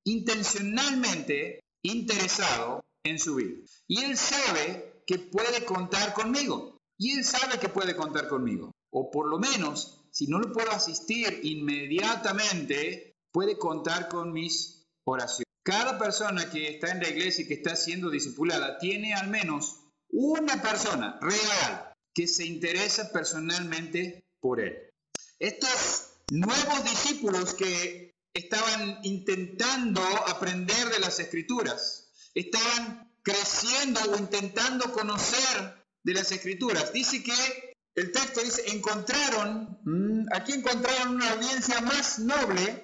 intencionalmente 0.06 1.66
interesado 1.82 2.86
en 3.04 3.20
su 3.20 3.36
vida. 3.36 3.58
Y 3.88 4.04
él 4.04 4.18
sabe 4.18 5.04
que 5.06 5.20
puede 5.20 5.66
contar 5.66 6.14
conmigo. 6.14 6.78
Y 6.98 7.12
él 7.18 7.26
sabe 7.26 7.60
que 7.60 7.70
puede 7.70 7.96
contar 7.96 8.28
conmigo. 8.28 8.72
O 8.90 9.12
por 9.12 9.28
lo 9.28 9.38
menos, 9.38 10.05
si 10.16 10.28
no 10.28 10.40
lo 10.40 10.54
puedo 10.54 10.72
asistir 10.72 11.42
inmediatamente, 11.44 13.18
puede 13.34 13.58
contar 13.58 14.08
con 14.08 14.32
mis 14.32 14.88
oraciones. 15.04 15.44
Cada 15.62 16.00
persona 16.00 16.50
que 16.50 16.70
está 16.70 16.92
en 16.92 17.02
la 17.02 17.10
iglesia 17.10 17.44
y 17.44 17.48
que 17.50 17.56
está 17.56 17.76
siendo 17.76 18.10
discipulada 18.10 18.78
tiene 18.80 19.14
al 19.14 19.28
menos 19.28 19.82
una 20.10 20.62
persona 20.62 21.20
real 21.20 21.94
que 22.14 22.28
se 22.28 22.46
interesa 22.46 23.12
personalmente 23.12 24.24
por 24.40 24.62
él. 24.62 24.90
Estos 25.38 26.14
nuevos 26.32 26.84
discípulos 26.86 27.54
que 27.54 28.16
estaban 28.34 29.00
intentando 29.04 30.02
aprender 30.30 30.92
de 30.92 31.00
las 31.00 31.20
escrituras, 31.20 32.10
estaban 32.34 33.12
creciendo 33.22 34.00
o 34.14 34.18
intentando 34.18 34.94
conocer 34.94 35.86
de 36.04 36.14
las 36.14 36.32
escrituras. 36.32 36.94
Dice 36.94 37.22
que 37.22 37.75
el 37.96 38.12
texto 38.12 38.42
dice, 38.42 38.64
encontraron, 38.68 39.80
mm, 39.84 40.28
aquí 40.34 40.52
encontraron 40.54 41.16
una 41.16 41.32
audiencia 41.32 41.80
más 41.82 42.20
noble 42.20 42.84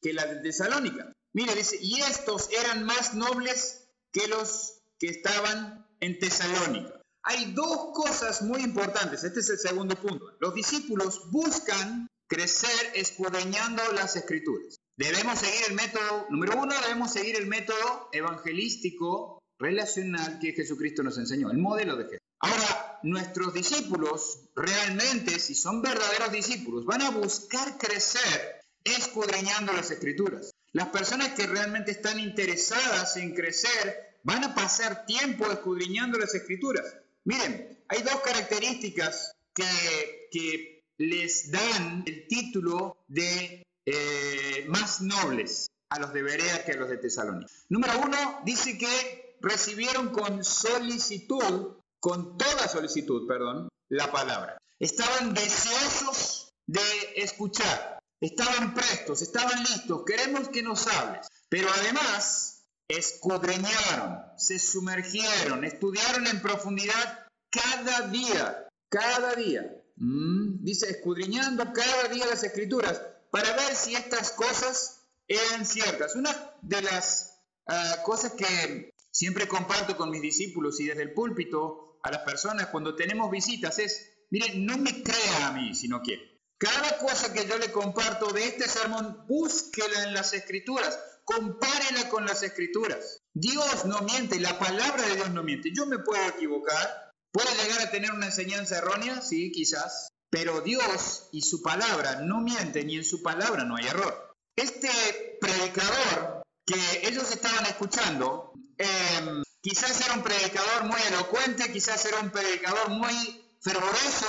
que 0.00 0.12
la 0.14 0.26
de 0.26 0.36
Tesalónica. 0.36 1.12
Mira, 1.34 1.54
dice, 1.54 1.78
y 1.80 2.00
estos 2.00 2.50
eran 2.50 2.84
más 2.84 3.14
nobles 3.14 3.88
que 4.10 4.26
los 4.28 4.82
que 4.98 5.08
estaban 5.08 5.86
en 6.00 6.18
Tesalónica. 6.18 7.00
Hay 7.24 7.52
dos 7.52 7.92
cosas 7.92 8.42
muy 8.42 8.62
importantes, 8.62 9.22
este 9.22 9.40
es 9.40 9.50
el 9.50 9.58
segundo 9.58 9.94
punto. 9.96 10.36
Los 10.40 10.54
discípulos 10.54 11.30
buscan 11.30 12.08
crecer 12.26 12.92
escudriñando 12.94 13.82
las 13.92 14.16
escrituras. 14.16 14.76
Debemos 14.96 15.38
seguir 15.38 15.60
el 15.68 15.74
método, 15.74 16.26
número 16.30 16.60
uno, 16.60 16.74
debemos 16.80 17.12
seguir 17.12 17.36
el 17.36 17.46
método 17.46 18.08
evangelístico 18.12 19.42
relacional 19.58 20.38
que 20.40 20.52
Jesucristo 20.52 21.02
nos 21.02 21.18
enseñó, 21.18 21.50
el 21.50 21.58
modelo 21.58 21.96
de 21.96 22.04
Jesús. 22.04 22.18
Ahora, 22.40 22.91
nuestros 23.02 23.54
discípulos, 23.54 24.40
realmente, 24.54 25.38
si 25.38 25.54
son 25.54 25.82
verdaderos 25.82 26.32
discípulos, 26.32 26.84
van 26.84 27.02
a 27.02 27.10
buscar 27.10 27.78
crecer 27.78 28.62
escudriñando 28.84 29.72
las 29.72 29.90
escrituras. 29.90 30.52
Las 30.72 30.88
personas 30.88 31.34
que 31.34 31.46
realmente 31.46 31.90
están 31.90 32.18
interesadas 32.18 33.16
en 33.16 33.34
crecer 33.34 34.18
van 34.24 34.44
a 34.44 34.54
pasar 34.54 35.04
tiempo 35.06 35.50
escudriñando 35.50 36.18
las 36.18 36.34
escrituras. 36.34 36.96
Miren, 37.24 37.78
hay 37.88 38.02
dos 38.02 38.20
características 38.24 39.34
que, 39.54 40.28
que 40.30 40.84
les 40.98 41.50
dan 41.50 42.04
el 42.06 42.26
título 42.26 43.04
de 43.08 43.66
eh, 43.84 44.64
más 44.68 45.00
nobles 45.00 45.70
a 45.88 45.98
los 45.98 46.12
de 46.12 46.22
Berea 46.22 46.64
que 46.64 46.72
a 46.72 46.76
los 46.76 46.88
de 46.88 46.96
Tesalónica. 46.96 47.52
Número 47.68 48.00
uno, 48.00 48.40
dice 48.44 48.78
que 48.78 49.36
recibieron 49.40 50.08
con 50.08 50.44
solicitud 50.44 51.74
con 52.02 52.36
toda 52.36 52.66
solicitud, 52.66 53.28
perdón, 53.28 53.68
la 53.88 54.10
palabra. 54.10 54.58
Estaban 54.80 55.34
deseosos 55.34 56.52
de 56.66 56.80
escuchar, 57.14 58.00
estaban 58.20 58.74
prestos, 58.74 59.22
estaban 59.22 59.62
listos, 59.62 60.02
queremos 60.04 60.48
que 60.48 60.64
nos 60.64 60.88
hables. 60.88 61.28
Pero 61.48 61.68
además, 61.72 62.64
escudriñaron, 62.88 64.18
se 64.36 64.58
sumergieron, 64.58 65.64
estudiaron 65.64 66.26
en 66.26 66.42
profundidad 66.42 67.26
cada 67.50 68.08
día, 68.08 68.68
cada 68.88 69.36
día. 69.36 69.72
Dice, 69.94 70.90
escudriñando 70.90 71.72
cada 71.72 72.08
día 72.08 72.26
las 72.26 72.42
escrituras 72.42 73.00
para 73.30 73.54
ver 73.54 73.76
si 73.76 73.94
estas 73.94 74.32
cosas 74.32 75.04
eran 75.28 75.64
ciertas. 75.64 76.16
Una 76.16 76.30
de 76.62 76.82
las 76.82 77.38
ah, 77.68 77.98
cosas 78.04 78.32
que 78.32 78.92
siempre 79.12 79.46
comparto 79.46 79.96
con 79.96 80.10
mis 80.10 80.20
discípulos 80.20 80.80
y 80.80 80.86
desde 80.86 81.02
el 81.02 81.14
púlpito 81.14 81.91
a 82.02 82.10
las 82.10 82.22
personas 82.22 82.66
cuando 82.68 82.94
tenemos 82.94 83.30
visitas 83.30 83.78
es, 83.78 84.26
miren, 84.30 84.66
no 84.66 84.78
me 84.78 85.02
crea 85.02 85.48
a 85.48 85.52
mí 85.52 85.74
si 85.74 85.88
no 85.88 86.00
quiere. 86.02 86.40
Cada 86.58 86.98
cosa 86.98 87.32
que 87.32 87.46
yo 87.46 87.58
le 87.58 87.72
comparto 87.72 88.32
de 88.32 88.46
este 88.46 88.68
sermón, 88.68 89.24
búsquela 89.26 90.04
en 90.04 90.14
las 90.14 90.32
escrituras, 90.32 90.98
compárela 91.24 92.08
con 92.08 92.24
las 92.24 92.42
escrituras. 92.42 93.18
Dios 93.34 93.84
no 93.86 94.00
miente, 94.02 94.38
la 94.38 94.58
palabra 94.58 95.02
de 95.08 95.16
Dios 95.16 95.30
no 95.30 95.42
miente. 95.42 95.72
Yo 95.74 95.86
me 95.86 95.98
puedo 95.98 96.24
equivocar, 96.28 97.10
puedo 97.32 97.48
llegar 97.62 97.80
a 97.82 97.90
tener 97.90 98.12
una 98.12 98.26
enseñanza 98.26 98.78
errónea, 98.78 99.20
sí, 99.22 99.50
quizás, 99.50 100.08
pero 100.30 100.60
Dios 100.60 101.28
y 101.32 101.42
su 101.42 101.62
palabra 101.62 102.20
no 102.22 102.40
mienten 102.40 102.88
y 102.90 102.96
en 102.96 103.04
su 103.04 103.22
palabra 103.22 103.64
no 103.64 103.76
hay 103.76 103.86
error. 103.86 104.32
Este 104.56 105.38
predicador 105.40 106.42
que 106.66 107.08
ellos 107.08 107.30
estaban 107.32 107.66
escuchando, 107.66 108.52
em, 108.78 109.42
quizás 109.62 110.04
era 110.04 110.14
un 110.14 110.22
predicador 110.22 110.84
muy 110.84 111.00
elocuente, 111.08 111.72
quizás 111.72 112.04
era 112.04 112.20
un 112.20 112.30
predicador 112.30 112.90
muy 112.90 113.14
fervoroso, 113.60 114.26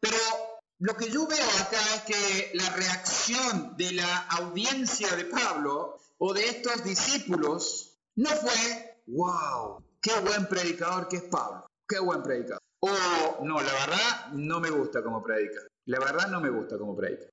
pero 0.00 0.16
lo 0.80 0.96
que 0.96 1.08
yo 1.08 1.26
veo 1.26 1.48
acá 1.60 1.80
es 1.94 2.02
que 2.02 2.50
la 2.54 2.68
reacción 2.70 3.76
de 3.76 3.92
la 3.92 4.18
audiencia 4.40 5.08
de 5.14 5.24
Pablo 5.26 5.96
o 6.18 6.34
de 6.34 6.44
estos 6.44 6.84
discípulos 6.84 7.96
no 8.16 8.30
fue, 8.30 9.02
wow, 9.06 9.82
qué 10.00 10.12
buen 10.20 10.48
predicador 10.48 11.08
que 11.08 11.18
es 11.18 11.22
Pablo, 11.22 11.66
qué 11.88 12.00
buen 12.00 12.22
predicador. 12.22 12.60
O 12.80 13.44
no, 13.44 13.60
la 13.60 13.72
verdad 13.72 14.32
no 14.32 14.58
me 14.58 14.70
gusta 14.70 15.04
como 15.04 15.22
predica. 15.22 15.60
La 15.86 16.00
verdad 16.00 16.26
no 16.28 16.40
me 16.40 16.50
gusta 16.50 16.76
como 16.76 16.96
predica. 16.96 17.26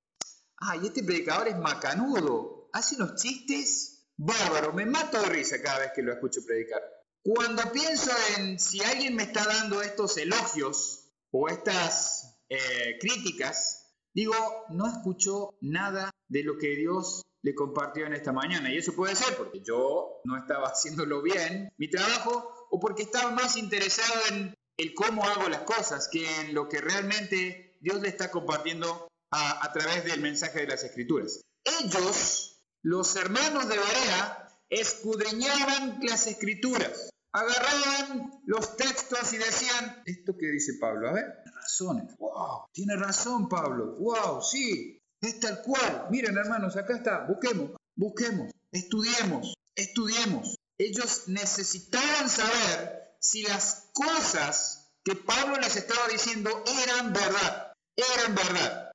Ah, 0.57 0.75
y 0.77 0.85
este 0.85 1.03
predicador 1.03 1.47
es 1.47 1.57
macanudo, 1.57 2.69
hace 2.73 2.95
unos 2.95 3.15
chistes 3.15 4.05
bárbaros, 4.15 4.75
me 4.75 4.85
mato 4.85 5.19
de 5.19 5.29
risa 5.29 5.59
cada 5.61 5.79
vez 5.79 5.91
que 5.95 6.03
lo 6.03 6.13
escucho 6.13 6.41
predicar. 6.45 6.81
Cuando 7.23 7.71
pienso 7.71 8.11
en 8.37 8.59
si 8.59 8.81
alguien 8.81 9.15
me 9.15 9.23
está 9.23 9.45
dando 9.45 9.81
estos 9.81 10.17
elogios 10.17 11.11
o 11.31 11.49
estas 11.49 12.39
eh, 12.49 12.97
críticas, 12.99 13.93
digo, 14.13 14.33
no 14.69 14.87
escucho 14.87 15.55
nada 15.61 16.11
de 16.27 16.43
lo 16.43 16.57
que 16.57 16.75
Dios 16.75 17.23
le 17.41 17.55
compartió 17.55 18.05
en 18.05 18.13
esta 18.13 18.31
mañana. 18.31 18.71
Y 18.71 18.77
eso 18.77 18.93
puede 18.93 19.15
ser 19.15 19.35
porque 19.35 19.61
yo 19.61 20.21
no 20.23 20.37
estaba 20.37 20.67
haciéndolo 20.71 21.21
bien, 21.21 21.71
mi 21.77 21.89
trabajo, 21.89 22.67
o 22.71 22.79
porque 22.79 23.03
estaba 23.03 23.31
más 23.31 23.57
interesado 23.57 24.13
en 24.29 24.55
el 24.77 24.93
cómo 24.93 25.23
hago 25.25 25.49
las 25.49 25.61
cosas 25.61 26.07
que 26.07 26.25
en 26.41 26.53
lo 26.53 26.69
que 26.69 26.79
realmente 26.79 27.77
Dios 27.81 28.01
le 28.01 28.07
está 28.07 28.31
compartiendo 28.31 29.07
a, 29.31 29.65
a 29.65 29.73
través 29.73 30.05
del 30.05 30.21
mensaje 30.21 30.61
de 30.61 30.67
las 30.67 30.83
Escrituras. 30.83 31.41
Ellos, 31.81 32.61
los 32.81 33.15
hermanos 33.15 33.67
de 33.67 33.77
Barea, 33.77 34.48
escudriñaban 34.69 35.99
las 36.01 36.27
Escrituras, 36.27 37.09
agarraban 37.33 38.31
los 38.45 38.77
textos 38.77 39.33
y 39.33 39.37
decían, 39.37 40.03
¿esto 40.05 40.35
qué 40.37 40.47
dice 40.47 40.73
Pablo? 40.79 41.09
A 41.09 41.13
ver, 41.13 41.25
razones. 41.55 42.15
¡Wow! 42.17 42.65
Tiene 42.71 42.95
razón 42.95 43.47
Pablo. 43.49 43.95
¡Wow! 43.99 44.41
Sí, 44.41 44.99
es 45.21 45.39
tal 45.39 45.61
cual. 45.61 46.07
Miren 46.09 46.37
hermanos, 46.37 46.75
acá 46.77 46.95
está. 46.95 47.25
Busquemos, 47.27 47.71
busquemos, 47.95 48.51
estudiemos, 48.71 49.55
estudiemos. 49.75 50.55
Ellos 50.77 51.23
necesitaban 51.27 52.29
saber 52.29 53.15
si 53.19 53.43
las 53.43 53.89
cosas 53.93 54.91
que 55.03 55.15
Pablo 55.15 55.57
les 55.57 55.75
estaba 55.75 56.07
diciendo 56.07 56.49
eran 56.83 57.13
verdad. 57.13 57.73
Eran 57.95 58.35
verdad. 58.35 58.88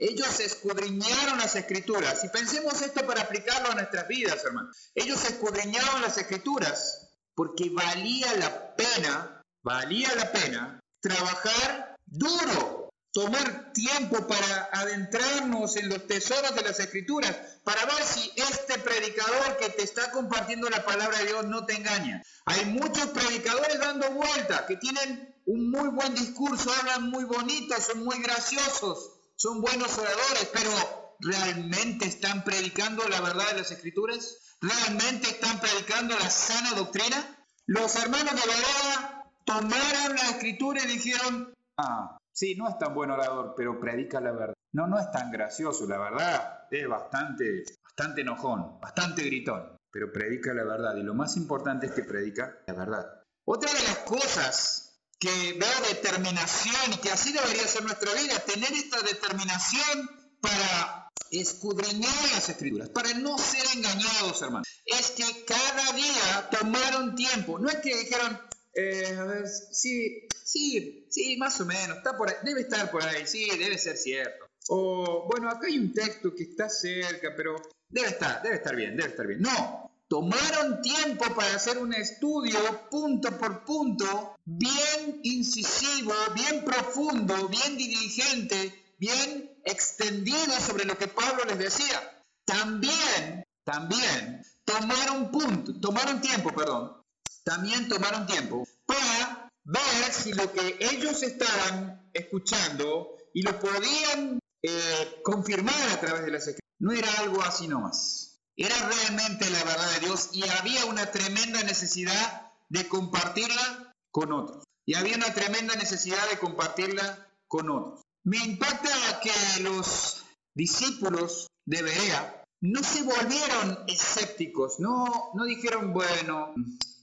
Ellos 0.00 0.40
escudriñaron 0.40 1.38
las 1.38 1.54
escrituras. 1.54 2.24
Y 2.24 2.28
pensemos 2.30 2.80
esto 2.80 3.06
para 3.06 3.20
aplicarlo 3.20 3.70
a 3.70 3.74
nuestras 3.74 4.08
vidas, 4.08 4.42
hermanos. 4.44 4.90
Ellos 4.94 5.22
escudriñaron 5.24 6.00
las 6.00 6.16
escrituras 6.16 7.10
porque 7.34 7.70
valía 7.70 8.34
la 8.36 8.74
pena, 8.74 9.42
valía 9.62 10.12
la 10.14 10.32
pena 10.32 10.80
trabajar 11.00 11.96
duro 12.06 12.90
tomar 13.12 13.72
tiempo 13.72 14.26
para 14.26 14.68
adentrarnos 14.72 15.76
en 15.76 15.88
los 15.88 16.06
tesoros 16.06 16.54
de 16.54 16.62
las 16.62 16.78
escrituras, 16.78 17.36
para 17.64 17.84
ver 17.84 18.02
si 18.04 18.30
este 18.36 18.78
predicador 18.78 19.56
que 19.58 19.68
te 19.70 19.82
está 19.82 20.12
compartiendo 20.12 20.70
la 20.70 20.84
palabra 20.84 21.18
de 21.18 21.26
Dios 21.26 21.44
no 21.46 21.66
te 21.66 21.74
engaña. 21.74 22.22
Hay 22.44 22.66
muchos 22.66 23.06
predicadores 23.08 23.78
dando 23.80 24.10
vueltas 24.12 24.62
que 24.62 24.76
tienen 24.76 25.34
un 25.46 25.70
muy 25.70 25.88
buen 25.88 26.14
discurso, 26.14 26.72
hablan 26.72 27.10
muy 27.10 27.24
bonito, 27.24 27.74
son 27.80 28.04
muy 28.04 28.22
graciosos, 28.22 29.10
son 29.40 29.62
buenos 29.62 29.96
oradores, 29.96 30.50
pero 30.52 30.70
¿realmente 31.18 32.04
están 32.04 32.44
predicando 32.44 33.08
la 33.08 33.22
verdad 33.22 33.48
de 33.52 33.60
las 33.60 33.70
escrituras? 33.70 34.58
¿Realmente 34.60 35.28
están 35.28 35.58
predicando 35.58 36.14
la 36.14 36.28
sana 36.28 36.74
doctrina? 36.74 37.16
Los 37.64 37.96
hermanos 37.96 38.34
de 38.34 38.40
Berea 38.46 39.24
tomaron 39.46 40.14
la 40.14 40.28
escritura 40.28 40.82
y 40.84 40.88
dijeron, 40.88 41.54
Ah, 41.78 42.18
sí, 42.30 42.54
no 42.54 42.68
es 42.68 42.76
tan 42.76 42.92
buen 42.92 43.10
orador, 43.10 43.54
pero 43.56 43.80
predica 43.80 44.20
la 44.20 44.32
verdad. 44.32 44.54
No, 44.72 44.86
no 44.86 44.98
es 44.98 45.10
tan 45.10 45.30
gracioso, 45.30 45.86
la 45.86 45.96
verdad. 45.96 46.66
Es 46.70 46.86
bastante, 46.86 47.64
bastante 47.82 48.20
enojón, 48.20 48.78
bastante 48.78 49.22
gritón, 49.22 49.78
pero 49.90 50.12
predica 50.12 50.52
la 50.52 50.64
verdad. 50.64 50.96
Y 50.96 51.02
lo 51.02 51.14
más 51.14 51.38
importante 51.38 51.86
es 51.86 51.92
que 51.92 52.04
predica 52.04 52.58
la 52.66 52.74
verdad. 52.74 53.06
Otra 53.46 53.72
de 53.72 53.82
las 53.84 53.98
cosas 54.00 54.89
que 55.20 55.52
veo 55.52 55.80
determinación 55.88 56.92
y 56.94 56.96
que 56.96 57.10
así 57.10 57.30
debería 57.32 57.66
ser 57.66 57.82
nuestra 57.82 58.12
vida, 58.14 58.38
tener 58.40 58.72
esta 58.72 59.00
determinación 59.02 60.10
para 60.40 61.10
escudriñar 61.30 62.14
las 62.32 62.48
escrituras, 62.48 62.88
para 62.88 63.12
no 63.14 63.36
ser 63.38 63.64
engañados, 63.76 64.40
hermanos. 64.40 64.66
Es 64.86 65.10
que 65.10 65.44
cada 65.44 65.92
día 65.92 66.48
tomaron 66.50 67.14
tiempo. 67.14 67.58
No 67.58 67.68
es 67.68 67.76
que 67.76 67.94
dijeron, 67.96 68.40
eh, 68.74 69.16
a 69.18 69.24
ver, 69.24 69.46
sí, 69.46 70.26
sí, 70.44 71.06
sí, 71.10 71.36
más 71.36 71.60
o 71.60 71.66
menos, 71.66 71.98
está 71.98 72.16
por 72.16 72.34
debe 72.42 72.62
estar 72.62 72.90
por 72.90 73.02
ahí, 73.02 73.26
sí, 73.26 73.46
debe 73.58 73.76
ser 73.76 73.98
cierto. 73.98 74.46
O, 74.68 75.28
bueno, 75.30 75.50
acá 75.50 75.66
hay 75.66 75.78
un 75.78 75.92
texto 75.92 76.34
que 76.34 76.44
está 76.44 76.68
cerca, 76.68 77.34
pero 77.36 77.56
debe 77.88 78.08
estar, 78.08 78.42
debe 78.42 78.56
estar 78.56 78.74
bien, 78.74 78.96
debe 78.96 79.10
estar 79.10 79.26
bien. 79.26 79.42
No, 79.42 79.90
tomaron 80.08 80.82
tiempo 80.82 81.24
para 81.34 81.54
hacer 81.54 81.78
un 81.78 81.94
estudio 81.94 82.58
punto 82.90 83.36
por 83.38 83.64
punto, 83.64 84.36
bien 84.58 85.20
incisivo, 85.22 86.12
bien 86.34 86.64
profundo, 86.64 87.48
bien 87.48 87.76
diligente, 87.76 88.94
bien 88.98 89.50
extendido 89.64 90.58
sobre 90.60 90.84
lo 90.84 90.98
que 90.98 91.08
Pablo 91.08 91.44
les 91.44 91.58
decía. 91.58 92.24
También, 92.44 93.44
también 93.64 94.44
tomaron 94.64 95.30
punto, 95.30 95.78
tomaron 95.80 96.20
tiempo, 96.20 96.52
perdón, 96.52 97.02
también 97.44 97.88
tomaron 97.88 98.26
tiempo 98.26 98.66
para 98.86 99.50
ver 99.64 100.12
si 100.12 100.32
lo 100.32 100.52
que 100.52 100.76
ellos 100.80 101.22
estaban 101.22 102.10
escuchando 102.12 103.16
y 103.32 103.42
lo 103.42 103.58
podían 103.60 104.40
eh, 104.62 105.20
confirmar 105.22 105.90
a 105.92 106.00
través 106.00 106.24
de 106.24 106.30
las 106.30 106.40
escrituras 106.42 106.60
no 106.80 106.92
era 106.92 107.12
algo 107.18 107.42
así 107.42 107.68
nomás. 107.68 108.40
Era 108.56 108.74
realmente 108.88 109.48
la 109.50 109.62
verdad 109.64 109.92
de 109.94 110.00
Dios 110.00 110.30
y 110.32 110.48
había 110.48 110.86
una 110.86 111.10
tremenda 111.10 111.62
necesidad 111.62 112.50
de 112.68 112.88
compartirla 112.88 113.89
con 114.10 114.32
otros. 114.32 114.64
Y 114.86 114.94
había 114.94 115.16
una 115.16 115.32
tremenda 115.32 115.74
necesidad 115.76 116.28
de 116.30 116.38
compartirla 116.38 117.28
con 117.46 117.70
otros. 117.70 118.02
Me 118.24 118.38
impacta 118.38 119.20
que 119.22 119.62
los 119.62 120.24
discípulos 120.54 121.46
de 121.64 121.82
Berea 121.82 122.44
no 122.60 122.82
se 122.82 123.02
volvieron 123.02 123.84
escépticos, 123.86 124.80
no, 124.80 125.30
no 125.34 125.44
dijeron, 125.44 125.92
bueno, 125.92 126.54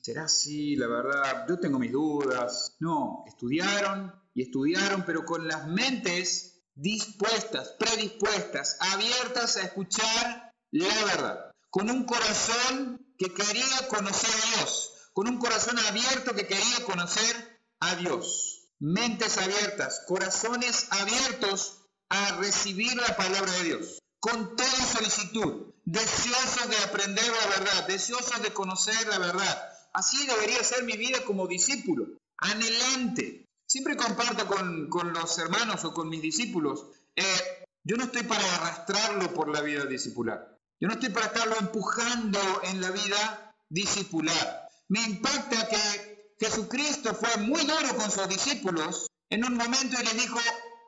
¿Será 0.07 0.23
así? 0.23 0.77
La 0.77 0.87
verdad, 0.87 1.45
yo 1.49 1.59
tengo 1.59 1.79
mis 1.79 1.91
dudas. 1.91 2.77
No, 2.79 3.25
estudiaron 3.27 4.13
y 4.33 4.43
estudiaron, 4.43 5.03
pero 5.05 5.25
con 5.25 5.45
las 5.49 5.67
mentes 5.67 6.61
dispuestas, 6.75 7.75
predispuestas, 7.77 8.77
abiertas 8.79 9.57
a 9.57 9.63
escuchar 9.63 10.53
la 10.71 10.87
verdad. 11.03 11.51
Con 11.69 11.89
un 11.89 12.05
corazón 12.05 13.05
que 13.17 13.33
quería 13.33 13.89
conocer 13.89 14.29
a 14.29 14.59
Dios. 14.59 14.93
Con 15.17 15.27
un 15.27 15.39
corazón 15.39 15.79
abierto 15.79 16.35
que 16.35 16.45
quería 16.45 16.85
conocer 16.85 17.59
a 17.79 17.95
Dios. 17.95 18.67
Mentes 18.77 19.39
abiertas, 19.39 20.03
corazones 20.05 20.85
abiertos 20.91 21.81
a 22.07 22.35
recibir 22.35 22.95
la 22.95 23.17
palabra 23.17 23.51
de 23.53 23.63
Dios. 23.63 23.97
Con 24.19 24.55
toda 24.55 24.69
solicitud, 24.69 25.73
deseosos 25.85 26.69
de 26.69 26.77
aprender 26.77 27.25
la 27.25 27.47
verdad, 27.47 27.87
deseosos 27.87 28.43
de 28.43 28.53
conocer 28.53 29.07
la 29.07 29.17
verdad 29.17 29.73
Así 29.91 30.27
debería 30.27 30.63
ser 30.63 30.83
mi 30.83 30.97
vida 30.97 31.25
como 31.25 31.47
discípulo, 31.47 32.19
anhelante. 32.37 33.47
Siempre 33.65 33.97
comparto 33.97 34.45
con, 34.45 35.13
los 35.13 35.39
hermanos 35.39 35.83
o 35.83 35.95
con 35.95 36.09
mis 36.09 36.21
discípulos, 36.21 36.85
eh, 37.15 37.65
yo 37.83 37.97
no 37.97 38.03
estoy 38.03 38.21
para 38.21 38.43
arrastrarlo 38.57 39.33
por 39.33 39.49
la 39.49 39.61
vida 39.61 39.87
discipular. 39.87 40.59
Yo 40.79 40.87
no 40.87 40.93
estoy 40.93 41.09
para 41.09 41.25
estarlo 41.25 41.55
empujando 41.59 42.39
en 42.65 42.81
la 42.81 42.91
vida 42.91 43.55
discipular. 43.67 44.66
Me 44.89 45.01
impacta 45.01 45.67
que 45.67 46.35
Jesucristo 46.39 47.13
fue 47.13 47.37
muy 47.37 47.63
duro 47.65 47.95
con 47.97 48.09
sus 48.09 48.27
discípulos 48.29 49.07
en 49.29 49.43
un 49.43 49.55
momento 49.55 49.99
y 49.99 50.05
les 50.05 50.13
dijo, 50.13 50.39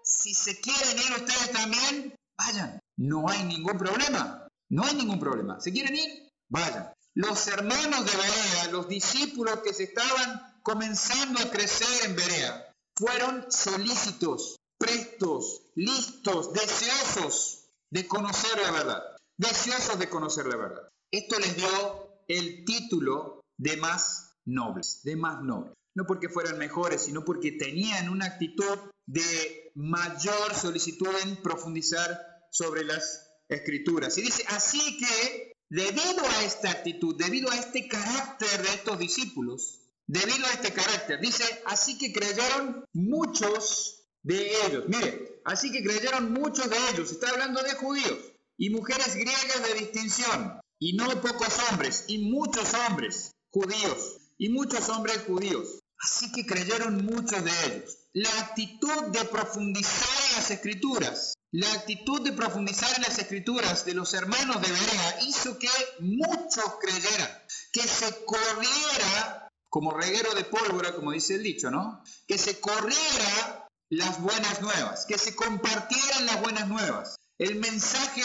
si 0.03 0.33
se 0.33 0.59
quieren 0.59 0.97
ir 0.97 1.11
ustedes 1.17 1.51
también, 1.51 2.15
vayan. 2.37 2.79
No 2.97 3.29
hay 3.29 3.43
ningún 3.43 3.77
problema. 3.77 4.47
No 4.69 4.83
hay 4.83 4.95
ningún 4.95 5.19
problema. 5.19 5.59
¿Se 5.59 5.71
quieren 5.71 5.95
ir? 5.95 6.29
Vayan. 6.49 6.93
Los 7.15 7.47
hermanos 7.47 8.05
de 8.05 8.17
Berea, 8.17 8.71
los 8.71 8.87
discípulos 8.87 9.59
que 9.63 9.73
se 9.73 9.83
estaban 9.83 10.59
comenzando 10.63 11.41
a 11.41 11.49
crecer 11.49 12.05
en 12.05 12.15
Berea, 12.15 12.73
fueron 12.95 13.51
solícitos, 13.51 14.57
prestos, 14.77 15.63
listos, 15.75 16.53
deseosos 16.53 17.65
de 17.89 18.07
conocer 18.07 18.61
la 18.61 18.71
verdad. 18.71 19.03
Deseosos 19.37 19.97
de 19.99 20.09
conocer 20.09 20.45
la 20.45 20.55
verdad. 20.55 20.89
Esto 21.11 21.39
les 21.39 21.55
dio 21.55 22.21
el 22.27 22.63
título 22.65 23.41
de 23.59 23.77
más 23.77 24.37
nobles, 24.45 25.01
de 25.03 25.15
más 25.15 25.43
nobles. 25.43 25.73
No 25.93 26.05
porque 26.05 26.29
fueran 26.29 26.57
mejores, 26.57 27.03
sino 27.03 27.23
porque 27.23 27.51
tenían 27.51 28.09
una 28.09 28.25
actitud 28.25 28.79
de 29.05 29.71
mayor 29.75 30.55
solicitud 30.55 31.09
en 31.23 31.41
profundizar 31.43 32.19
sobre 32.51 32.83
las 32.83 33.29
escrituras. 33.49 34.17
Y 34.17 34.21
dice, 34.21 34.45
así 34.47 34.97
que 34.97 35.53
debido 35.69 36.25
a 36.25 36.43
esta 36.43 36.71
actitud, 36.71 37.15
debido 37.17 37.51
a 37.51 37.57
este 37.57 37.87
carácter 37.87 38.61
de 38.61 38.69
estos 38.69 38.97
discípulos, 38.97 39.81
debido 40.07 40.45
a 40.47 40.53
este 40.53 40.71
carácter, 40.71 41.19
dice, 41.19 41.43
así 41.65 41.97
que 41.97 42.13
creyeron 42.13 42.85
muchos 42.93 44.05
de 44.23 44.51
ellos. 44.65 44.85
Mire, 44.87 45.41
así 45.43 45.71
que 45.71 45.83
creyeron 45.83 46.31
muchos 46.31 46.69
de 46.69 46.77
ellos. 46.91 47.11
Está 47.11 47.29
hablando 47.29 47.61
de 47.61 47.73
judíos 47.73 48.19
y 48.57 48.69
mujeres 48.69 49.15
griegas 49.15 49.67
de 49.67 49.79
distinción, 49.79 50.59
y 50.79 50.93
no 50.93 51.07
pocos 51.21 51.57
hombres, 51.69 52.05
y 52.07 52.29
muchos 52.29 52.73
hombres 52.73 53.31
judíos, 53.51 54.17
y 54.37 54.49
muchos 54.49 54.89
hombres 54.89 55.23
judíos. 55.27 55.79
Así 56.01 56.31
que 56.31 56.45
creyeron 56.45 57.05
muchos 57.05 57.43
de 57.43 57.51
ellos. 57.65 57.97
La 58.13 58.29
actitud 58.39 59.07
de 59.11 59.25
profundizar 59.25 60.09
en 60.29 60.35
las 60.37 60.51
escrituras, 60.51 61.33
la 61.51 61.71
actitud 61.73 62.21
de 62.21 62.31
profundizar 62.31 62.89
en 62.95 63.03
las 63.03 63.19
escrituras 63.19 63.83
de 63.85 63.93
los 63.93 64.13
hermanos 64.13 64.61
de 64.61 64.71
Berea 64.71 65.19
hizo 65.27 65.59
que 65.59 65.69
muchos 65.99 66.75
creyeran, 66.79 67.29
que 67.73 67.81
se 67.81 68.23
corriera 68.23 69.49
como 69.69 69.91
reguero 69.91 70.33
de 70.33 70.45
pólvora, 70.45 70.95
como 70.95 71.11
dice 71.11 71.35
el 71.35 71.43
dicho, 71.43 71.69
¿no? 71.69 72.01
Que 72.27 72.37
se 72.37 72.59
corriera 72.59 73.67
las 73.89 74.21
buenas 74.21 74.61
nuevas, 74.61 75.05
que 75.05 75.17
se 75.17 75.35
compartieran 75.35 76.25
las 76.25 76.41
buenas 76.41 76.67
nuevas. 76.67 77.15
El 77.37 77.55
mensaje 77.55 78.23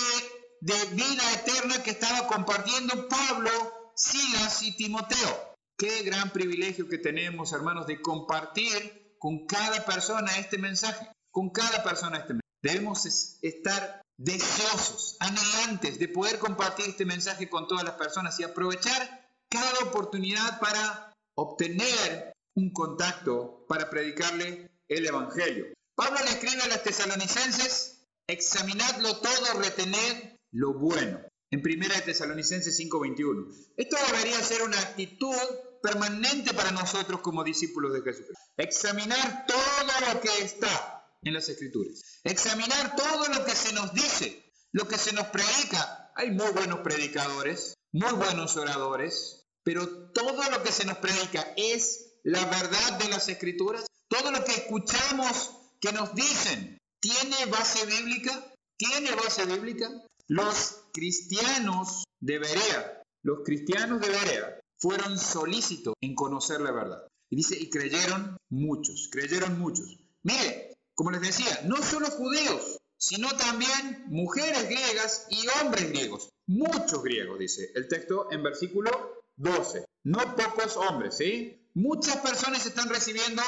de 0.61 0.85
vida 0.93 1.33
eterna 1.33 1.83
que 1.83 1.91
estaba 1.91 2.27
compartiendo 2.27 3.09
Pablo, 3.09 3.51
Silas 3.97 4.63
y 4.63 4.77
Timoteo. 4.77 5.55
Qué 5.79 6.03
gran 6.03 6.31
privilegio 6.31 6.89
que 6.89 6.99
tenemos, 6.99 7.53
hermanos, 7.53 7.87
de 7.87 8.01
compartir 8.01 9.17
con 9.19 9.47
cada 9.47 9.85
persona 9.85 10.37
este 10.39 10.59
mensaje, 10.59 11.09
con 11.31 11.51
cada 11.51 11.83
persona 11.83 12.19
este 12.19 12.35
mensaje. 12.35 12.41
Debemos 12.63 13.07
estar 13.43 14.03
deseosos, 14.17 15.17
anhelantes 15.21 15.99
de 15.99 16.09
poder 16.09 16.39
compartir 16.39 16.87
este 16.87 17.05
mensaje 17.05 17.49
con 17.49 17.69
todas 17.69 17.85
las 17.85 17.95
personas 17.95 18.39
y 18.41 18.45
aprovechar 18.45 19.29
cada 19.49 19.79
oportunidad 19.81 20.61
para 20.61 21.13
obtener 21.37 22.33
un 22.57 22.73
contacto, 22.73 23.65
para 23.69 23.91
predicarle 23.91 24.71
el 24.89 25.07
Evangelio. 25.07 25.67
Pablo 25.97 26.19
le 26.25 26.31
escribe 26.31 26.63
a 26.63 26.69
los 26.69 26.83
tesalonicenses, 26.83 28.07
examinadlo 28.29 29.17
todo, 29.19 29.61
retened 29.61 30.37
lo 30.53 30.75
bueno 30.75 31.21
en 31.55 31.63
1 31.63 32.05
Tesalonicenses 32.05 32.77
5:21. 32.77 33.49
Esto 33.77 33.97
debería 34.11 34.43
ser 34.43 34.63
una 34.63 34.79
actitud 34.79 35.37
permanente 35.81 36.53
para 36.53 36.73
nosotros 36.73 37.21
como 37.21 37.45
discípulos 37.45 37.93
de 37.93 38.03
Jesucristo. 38.03 38.35
Examinar 38.57 39.47
todo 39.47 40.13
lo 40.13 40.21
que 40.21 40.43
está 40.43 41.07
en 41.23 41.35
las 41.35 41.49
Escrituras. 41.49 42.03
Examinar 42.25 42.97
todo 42.97 43.29
lo 43.29 43.45
que 43.45 43.53
se 43.53 43.73
nos 43.73 43.95
dice, 43.95 44.53
lo 44.73 44.89
que 44.89 44.99
se 44.99 45.13
nos 45.13 45.29
predica. 45.29 46.13
Hay 46.17 46.33
muy 46.33 46.51
buenos 46.51 46.81
predicadores, 46.81 47.75
muy 47.93 48.13
buenos 48.13 48.57
oradores, 48.57 49.47
pero 49.63 50.11
todo 50.11 50.51
lo 50.51 50.63
que 50.63 50.73
se 50.73 50.85
nos 50.85 50.99
predica 50.99 51.55
es 51.57 52.19
la 52.25 52.45
verdad 52.47 52.99
de 52.99 53.09
las 53.09 53.29
Escrituras. 53.29 53.87
Todo 54.09 54.33
lo 54.33 54.45
que 54.45 54.53
escuchamos 54.53 55.53
que 55.81 55.93
nos 55.93 56.15
dicen, 56.15 56.79
¿tiene 57.01 57.47
base 57.47 57.87
bíblica? 57.87 58.53
¿Tiene 58.77 59.13
base 59.13 59.45
bíblica? 59.47 59.89
Los 60.27 60.84
cristianos 60.95 62.05
de 62.21 62.39
Berea, 62.39 63.03
los 63.23 63.41
cristianos 63.45 64.01
de 64.01 64.09
Berea 64.09 64.61
fueron 64.79 65.19
solícitos 65.19 65.95
en 66.01 66.15
conocer 66.15 66.61
la 66.61 66.71
verdad. 66.71 67.07
Y 67.29 67.37
dice, 67.37 67.57
y 67.59 67.69
creyeron 67.69 68.37
muchos, 68.49 69.09
creyeron 69.11 69.59
muchos. 69.59 69.99
Mire, 70.23 70.73
como 70.95 71.11
les 71.11 71.21
decía, 71.21 71.63
no 71.65 71.83
solo 71.83 72.07
judíos, 72.11 72.79
sino 72.97 73.29
también 73.37 74.05
mujeres 74.07 74.69
griegas 74.69 75.27
y 75.31 75.45
hombres 75.61 75.91
griegos. 75.91 76.31
Muchos 76.47 77.03
griegos, 77.03 77.39
dice 77.39 77.73
el 77.75 77.89
texto 77.89 78.31
en 78.31 78.43
versículo 78.43 79.25
12. 79.37 79.85
No 80.05 80.37
pocos 80.37 80.77
hombres, 80.77 81.17
¿sí? 81.17 81.69
Muchas 81.75 82.19
personas 82.19 82.65
están 82.67 82.89
recibiendo 82.89 83.43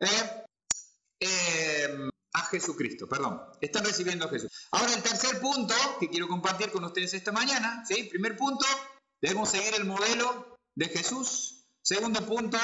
eh, 0.00 0.39
a 2.40 2.44
Jesucristo, 2.44 3.08
perdón, 3.08 3.40
están 3.60 3.84
recibiendo 3.84 4.26
a 4.26 4.28
Jesús. 4.28 4.50
Ahora 4.70 4.94
el 4.94 5.02
tercer 5.02 5.40
punto 5.40 5.74
que 5.98 6.08
quiero 6.08 6.28
compartir 6.28 6.70
con 6.70 6.84
ustedes 6.84 7.14
esta 7.14 7.32
mañana, 7.32 7.84
¿sí? 7.86 8.04
Primer 8.04 8.36
punto, 8.36 8.66
debemos 9.20 9.50
seguir 9.50 9.74
el 9.74 9.84
modelo 9.84 10.58
de 10.74 10.86
Jesús. 10.86 11.66
Segundo 11.82 12.24
punto, 12.26 12.58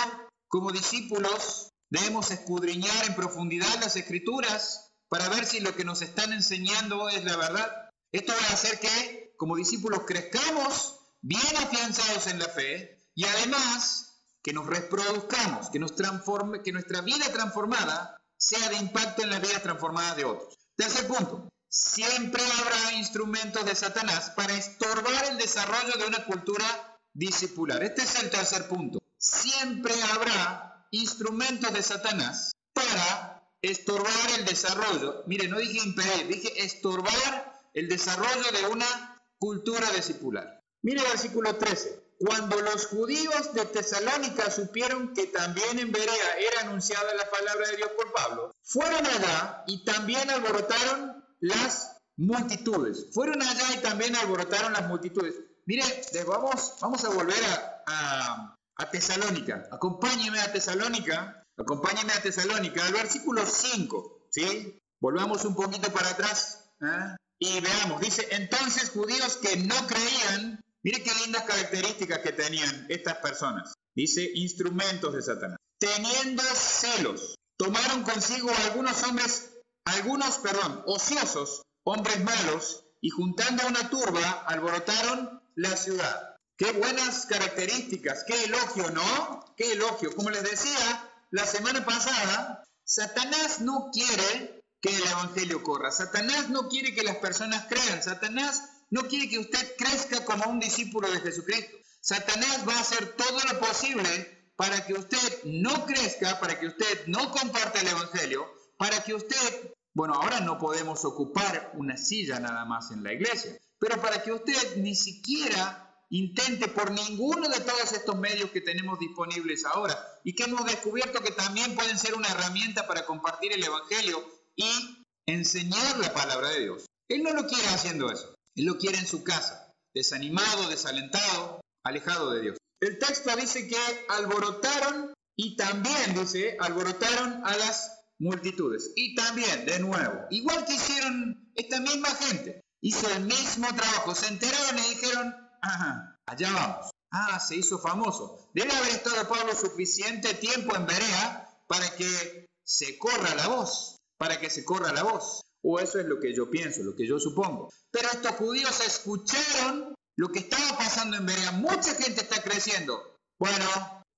como 0.48 0.72
discípulos 0.72 1.72
debemos 1.88 2.30
escudriñar 2.30 3.06
en 3.06 3.14
profundidad 3.14 3.80
las 3.80 3.96
escrituras 3.96 4.92
para 5.08 5.28
ver 5.28 5.46
si 5.46 5.60
lo 5.60 5.74
que 5.74 5.84
nos 5.84 6.02
están 6.02 6.32
enseñando 6.32 7.08
es 7.08 7.24
la 7.24 7.36
verdad. 7.36 7.90
Esto 8.12 8.32
va 8.32 8.48
a 8.48 8.54
hacer 8.54 8.80
que 8.80 9.34
como 9.36 9.56
discípulos 9.56 10.02
crezcamos 10.06 10.98
bien 11.20 11.56
afianzados 11.58 12.26
en 12.26 12.38
la 12.38 12.48
fe 12.48 12.98
y 13.14 13.24
además 13.24 14.22
que 14.42 14.52
nos 14.52 14.66
reproduzcamos, 14.66 15.70
que, 15.70 15.78
nos 15.78 15.96
transforme, 15.96 16.62
que 16.62 16.72
nuestra 16.72 17.00
vida 17.00 17.26
transformada 17.32 18.15
sea 18.36 18.68
de 18.68 18.76
impacto 18.76 19.22
en 19.22 19.30
la 19.30 19.38
vida 19.38 19.60
transformada 19.60 20.14
de 20.14 20.24
otros. 20.24 20.58
Tercer 20.76 21.06
punto, 21.06 21.48
siempre 21.68 22.42
habrá 22.42 22.92
instrumentos 22.94 23.64
de 23.64 23.74
Satanás 23.74 24.30
para 24.30 24.54
estorbar 24.54 25.24
el 25.30 25.38
desarrollo 25.38 25.94
de 25.98 26.06
una 26.06 26.24
cultura 26.24 26.98
discipular. 27.12 27.82
Este 27.82 28.02
es 28.02 28.22
el 28.22 28.30
tercer 28.30 28.68
punto. 28.68 29.02
Siempre 29.18 29.94
habrá 30.12 30.86
instrumentos 30.90 31.72
de 31.72 31.82
Satanás 31.82 32.52
para 32.72 33.42
estorbar 33.62 34.30
el 34.38 34.44
desarrollo. 34.44 35.24
Mire, 35.26 35.48
no 35.48 35.58
dije 35.58 35.78
impedir, 35.78 36.28
dije 36.28 36.64
estorbar 36.64 37.60
el 37.74 37.88
desarrollo 37.88 38.50
de 38.52 38.66
una 38.66 39.22
cultura 39.38 39.90
discipular. 39.92 40.62
Mire 40.82 41.00
el 41.00 41.08
versículo 41.08 41.56
13. 41.56 42.05
Cuando 42.18 42.60
los 42.62 42.86
judíos 42.86 43.52
de 43.52 43.66
Tesalónica 43.66 44.50
supieron 44.50 45.12
que 45.12 45.26
también 45.26 45.78
en 45.78 45.92
Berea 45.92 46.38
era 46.38 46.62
anunciada 46.62 47.14
la 47.14 47.30
palabra 47.30 47.68
de 47.68 47.76
Dios 47.76 47.90
por 47.96 48.12
Pablo, 48.12 48.54
fueron 48.62 49.04
allá 49.04 49.64
y 49.66 49.84
también 49.84 50.30
alborotaron 50.30 51.24
las 51.40 51.96
multitudes. 52.16 53.08
Fueron 53.12 53.42
allá 53.42 53.74
y 53.74 53.82
también 53.82 54.16
alborotaron 54.16 54.72
las 54.72 54.88
multitudes. 54.88 55.34
Mire, 55.66 55.82
vamos, 56.26 56.74
vamos 56.80 57.04
a 57.04 57.10
volver 57.10 57.42
a, 57.86 58.54
a, 58.76 58.90
Tesalónica. 58.90 59.68
Acompáñeme 59.70 60.40
a 60.40 60.52
Tesalónica. 60.52 61.42
Acompáñeme 61.58 62.12
a 62.12 62.22
Tesalónica, 62.22 62.86
al 62.86 62.92
versículo 62.92 63.44
5. 63.44 64.28
¿sí? 64.30 64.78
Volvamos 65.00 65.44
un 65.44 65.54
poquito 65.54 65.92
para 65.92 66.10
atrás. 66.10 66.70
¿eh? 66.80 67.16
Y 67.38 67.60
veamos, 67.60 68.00
dice, 68.00 68.26
entonces 68.30 68.90
judíos 68.90 69.38
que 69.38 69.56
no 69.56 69.74
creían 69.86 70.60
Mire 70.86 71.02
qué 71.02 71.12
lindas 71.24 71.42
características 71.42 72.20
que 72.20 72.30
tenían 72.30 72.86
estas 72.88 73.16
personas. 73.16 73.72
Dice 73.92 74.30
instrumentos 74.34 75.12
de 75.14 75.20
Satanás. 75.20 75.58
Teniendo 75.80 76.44
celos, 76.54 77.34
tomaron 77.56 78.04
consigo 78.04 78.52
algunos 78.66 79.02
hombres, 79.02 79.50
algunos, 79.84 80.38
perdón, 80.38 80.84
ociosos, 80.86 81.62
hombres 81.82 82.22
malos, 82.22 82.84
y 83.00 83.10
juntando 83.10 83.66
una 83.66 83.90
turba, 83.90 84.44
alborotaron 84.46 85.42
la 85.56 85.76
ciudad. 85.76 86.36
Qué 86.56 86.70
buenas 86.70 87.26
características, 87.26 88.22
qué 88.24 88.44
elogio, 88.44 88.88
¿no? 88.92 89.54
Qué 89.56 89.72
elogio. 89.72 90.14
Como 90.14 90.30
les 90.30 90.44
decía 90.44 91.10
la 91.32 91.46
semana 91.46 91.84
pasada, 91.84 92.62
Satanás 92.84 93.60
no 93.60 93.90
quiere 93.92 94.55
que 94.86 94.96
el 94.96 95.06
Evangelio 95.06 95.62
corra. 95.62 95.90
Satanás 95.90 96.48
no 96.48 96.68
quiere 96.68 96.94
que 96.94 97.02
las 97.02 97.16
personas 97.16 97.66
crean. 97.68 98.02
Satanás 98.02 98.62
no 98.90 99.08
quiere 99.08 99.28
que 99.28 99.38
usted 99.38 99.74
crezca 99.76 100.24
como 100.24 100.48
un 100.48 100.60
discípulo 100.60 101.10
de 101.10 101.20
Jesucristo. 101.20 101.76
Satanás 102.00 102.60
va 102.68 102.74
a 102.74 102.80
hacer 102.80 103.16
todo 103.16 103.38
lo 103.52 103.58
posible 103.58 104.52
para 104.54 104.86
que 104.86 104.94
usted 104.94 105.44
no 105.44 105.86
crezca, 105.86 106.38
para 106.38 106.58
que 106.58 106.68
usted 106.68 107.06
no 107.08 107.32
comparta 107.32 107.80
el 107.80 107.88
Evangelio, 107.88 108.46
para 108.78 109.02
que 109.02 109.14
usted, 109.14 109.74
bueno, 109.92 110.14
ahora 110.14 110.40
no 110.40 110.58
podemos 110.58 111.04
ocupar 111.04 111.72
una 111.74 111.96
silla 111.96 112.38
nada 112.38 112.64
más 112.64 112.92
en 112.92 113.02
la 113.02 113.12
iglesia, 113.12 113.58
pero 113.78 114.00
para 114.00 114.22
que 114.22 114.32
usted 114.32 114.76
ni 114.76 114.94
siquiera 114.94 115.82
intente 116.10 116.68
por 116.68 116.92
ninguno 116.92 117.48
de 117.48 117.60
todos 117.60 117.92
estos 117.92 118.16
medios 118.16 118.50
que 118.50 118.60
tenemos 118.60 119.00
disponibles 119.00 119.64
ahora 119.64 119.98
y 120.22 120.34
que 120.34 120.44
hemos 120.44 120.64
descubierto 120.64 121.20
que 121.20 121.32
también 121.32 121.74
pueden 121.74 121.98
ser 121.98 122.14
una 122.14 122.28
herramienta 122.28 122.86
para 122.86 123.04
compartir 123.04 123.52
el 123.52 123.64
Evangelio 123.64 124.35
y 124.56 125.04
enseñar 125.26 125.98
la 125.98 126.12
palabra 126.12 126.50
de 126.50 126.60
Dios. 126.60 126.86
Él 127.08 127.22
no 127.22 127.32
lo 127.32 127.46
quiere 127.46 127.68
haciendo 127.68 128.10
eso. 128.10 128.34
Él 128.56 128.64
lo 128.64 128.78
quiere 128.78 128.98
en 128.98 129.06
su 129.06 129.22
casa, 129.22 129.72
desanimado, 129.94 130.68
desalentado, 130.68 131.60
alejado 131.84 132.32
de 132.32 132.42
Dios. 132.42 132.58
El 132.80 132.98
texto 132.98 133.34
dice 133.36 133.68
que 133.68 133.78
alborotaron 134.08 135.12
y 135.36 135.56
también 135.56 136.14
dice, 136.14 136.56
alborotaron 136.58 137.42
a 137.44 137.56
las 137.56 138.02
multitudes. 138.18 138.92
Y 138.96 139.14
también, 139.14 139.66
de 139.66 139.78
nuevo, 139.80 140.26
igual 140.30 140.64
que 140.64 140.74
hicieron 140.74 141.50
esta 141.54 141.80
misma 141.80 142.08
gente, 142.10 142.62
hizo 142.82 143.08
el 143.10 143.24
mismo 143.24 143.66
trabajo, 143.74 144.14
se 144.14 144.28
enteraron 144.28 144.78
y 144.78 144.94
dijeron, 144.94 145.34
ajá, 145.62 146.16
allá 146.26 146.52
vamos. 146.52 146.90
Ah, 147.10 147.38
se 147.40 147.56
hizo 147.56 147.78
famoso. 147.78 148.50
Debe 148.52 148.72
haber 148.72 148.90
estado 148.90 149.28
Pablo 149.28 149.54
suficiente 149.54 150.34
tiempo 150.34 150.74
en 150.76 150.86
Berea 150.86 151.48
para 151.66 151.88
que 151.96 152.46
se 152.64 152.98
corra 152.98 153.34
la 153.36 153.48
voz, 153.48 153.95
para 154.18 154.40
que 154.40 154.50
se 154.50 154.64
corra 154.64 154.92
la 154.92 155.02
voz. 155.02 155.42
O 155.62 155.80
eso 155.80 155.98
es 155.98 156.06
lo 156.06 156.20
que 156.20 156.34
yo 156.34 156.50
pienso, 156.50 156.82
lo 156.82 156.94
que 156.94 157.06
yo 157.06 157.18
supongo. 157.18 157.70
Pero 157.90 158.08
estos 158.12 158.32
judíos 158.32 158.80
escucharon 158.86 159.94
lo 160.16 160.28
que 160.28 160.40
estaba 160.40 160.78
pasando 160.78 161.16
en 161.16 161.26
Berea. 161.26 161.52
Mucha 161.52 161.94
gente 161.94 162.22
está 162.22 162.40
creciendo. 162.42 163.18
Bueno, 163.38 163.66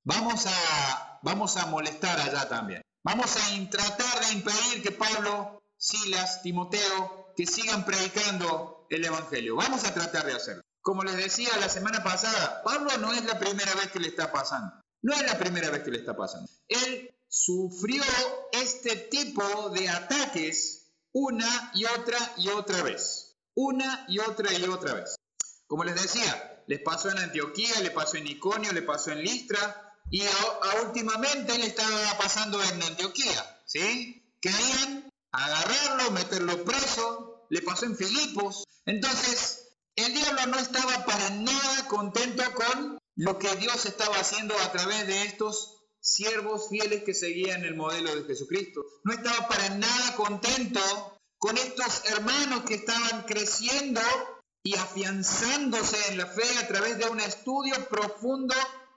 vamos 0.04 0.46
a, 0.46 1.18
vamos 1.22 1.56
a 1.56 1.66
molestar 1.66 2.20
allá 2.20 2.48
también. 2.48 2.82
Vamos 3.02 3.37
a 3.37 3.70
tratar 3.70 4.26
de 4.26 4.32
impedir 4.32 4.82
que 4.82 4.92
Pablo, 4.92 5.62
Silas, 5.76 6.42
Timoteo, 6.42 7.32
que 7.34 7.46
sigan 7.46 7.84
predicando 7.84 8.87
el 8.90 9.04
Evangelio. 9.04 9.56
Vamos 9.56 9.84
a 9.84 9.94
tratar 9.94 10.26
de 10.26 10.34
hacerlo. 10.34 10.62
Como 10.82 11.02
les 11.02 11.16
decía 11.16 11.50
la 11.61 11.68
semana 11.68 12.02
pasada, 12.02 12.62
Pablo 12.62 12.90
no 12.98 13.12
es 13.12 13.24
la 13.24 13.38
primera 13.38 13.74
vez 13.74 13.90
que 13.90 14.00
le 14.00 14.08
está 14.08 14.32
pasando. 14.32 14.72
No 15.02 15.14
es 15.14 15.22
la 15.22 15.38
primera 15.38 15.70
vez 15.70 15.82
que 15.82 15.90
le 15.90 15.98
está 15.98 16.16
pasando. 16.16 16.50
Él 16.68 17.14
sufrió 17.28 18.02
este 18.62 18.97
tipo 18.97 19.71
de 19.71 19.88
ataques 19.88 20.79
una 21.12 21.73
y 21.75 21.85
otra 21.85 22.18
y 22.37 22.49
otra 22.49 22.83
vez. 22.83 23.37
Una 23.55 24.05
y 24.09 24.18
otra 24.18 24.53
y 24.53 24.64
otra 24.64 24.94
vez. 24.94 25.16
Como 25.66 25.85
les 25.85 26.01
decía, 26.01 26.62
les 26.66 26.81
pasó 26.81 27.11
en 27.11 27.18
Antioquía, 27.18 27.81
le 27.81 27.90
pasó 27.90 28.16
en 28.16 28.27
Iconio, 28.27 28.73
le 28.73 28.83
pasó 28.83 29.11
en 29.11 29.23
Listra, 29.23 29.88
y 30.11 30.23
últimamente 30.85 31.59
le 31.59 31.66
estaba 31.66 32.18
pasando 32.18 32.62
en 32.62 32.83
Antioquía, 32.83 33.62
¿sí? 33.66 34.33
Querían 34.40 35.11
agarrarlo, 35.33 36.11
meterlo 36.12 36.64
preso, 36.64 37.47
le 37.51 37.62
pasó 37.62 37.87
en 37.87 37.97
Filipos. 37.97 38.64
Entonces, 38.87 39.68
el 39.97 40.14
diablo 40.14 40.47
no 40.47 40.59
estaba 40.59 41.05
para 41.05 41.31
nada 41.31 41.88
contento 41.88 42.42
con 42.55 42.99
lo 43.16 43.38
que 43.38 43.55
Dios 43.57 43.85
estaba 43.85 44.16
haciendo 44.16 44.57
a 44.59 44.73
través 44.73 45.07
de 45.07 45.25
estos 45.25 45.77
siervos 46.14 46.68
fieles 46.68 47.05
que 47.05 47.14
seguían 47.14 47.64
el 47.64 47.75
modelo 47.75 48.14
de 48.14 48.25
Jesucristo. 48.25 48.85
No 49.05 49.12
estaba 49.12 49.49
para 49.49 49.71
nada 49.71 50.16
contento 50.16 50.81
con 51.38 51.57
estos 51.57 52.05
hermanos 52.11 52.62
que 52.64 52.75
estaban 52.75 53.23
creciendo 53.27 54.01
y 54.62 54.75
afianzándose 54.77 55.97
en 56.11 56.18
la 56.18 56.27
fe 56.27 56.59
a 56.59 56.68
través 56.68 56.99
de 56.99 57.09
un 57.09 57.21
estudio 57.21 57.75
profundo 57.88 58.55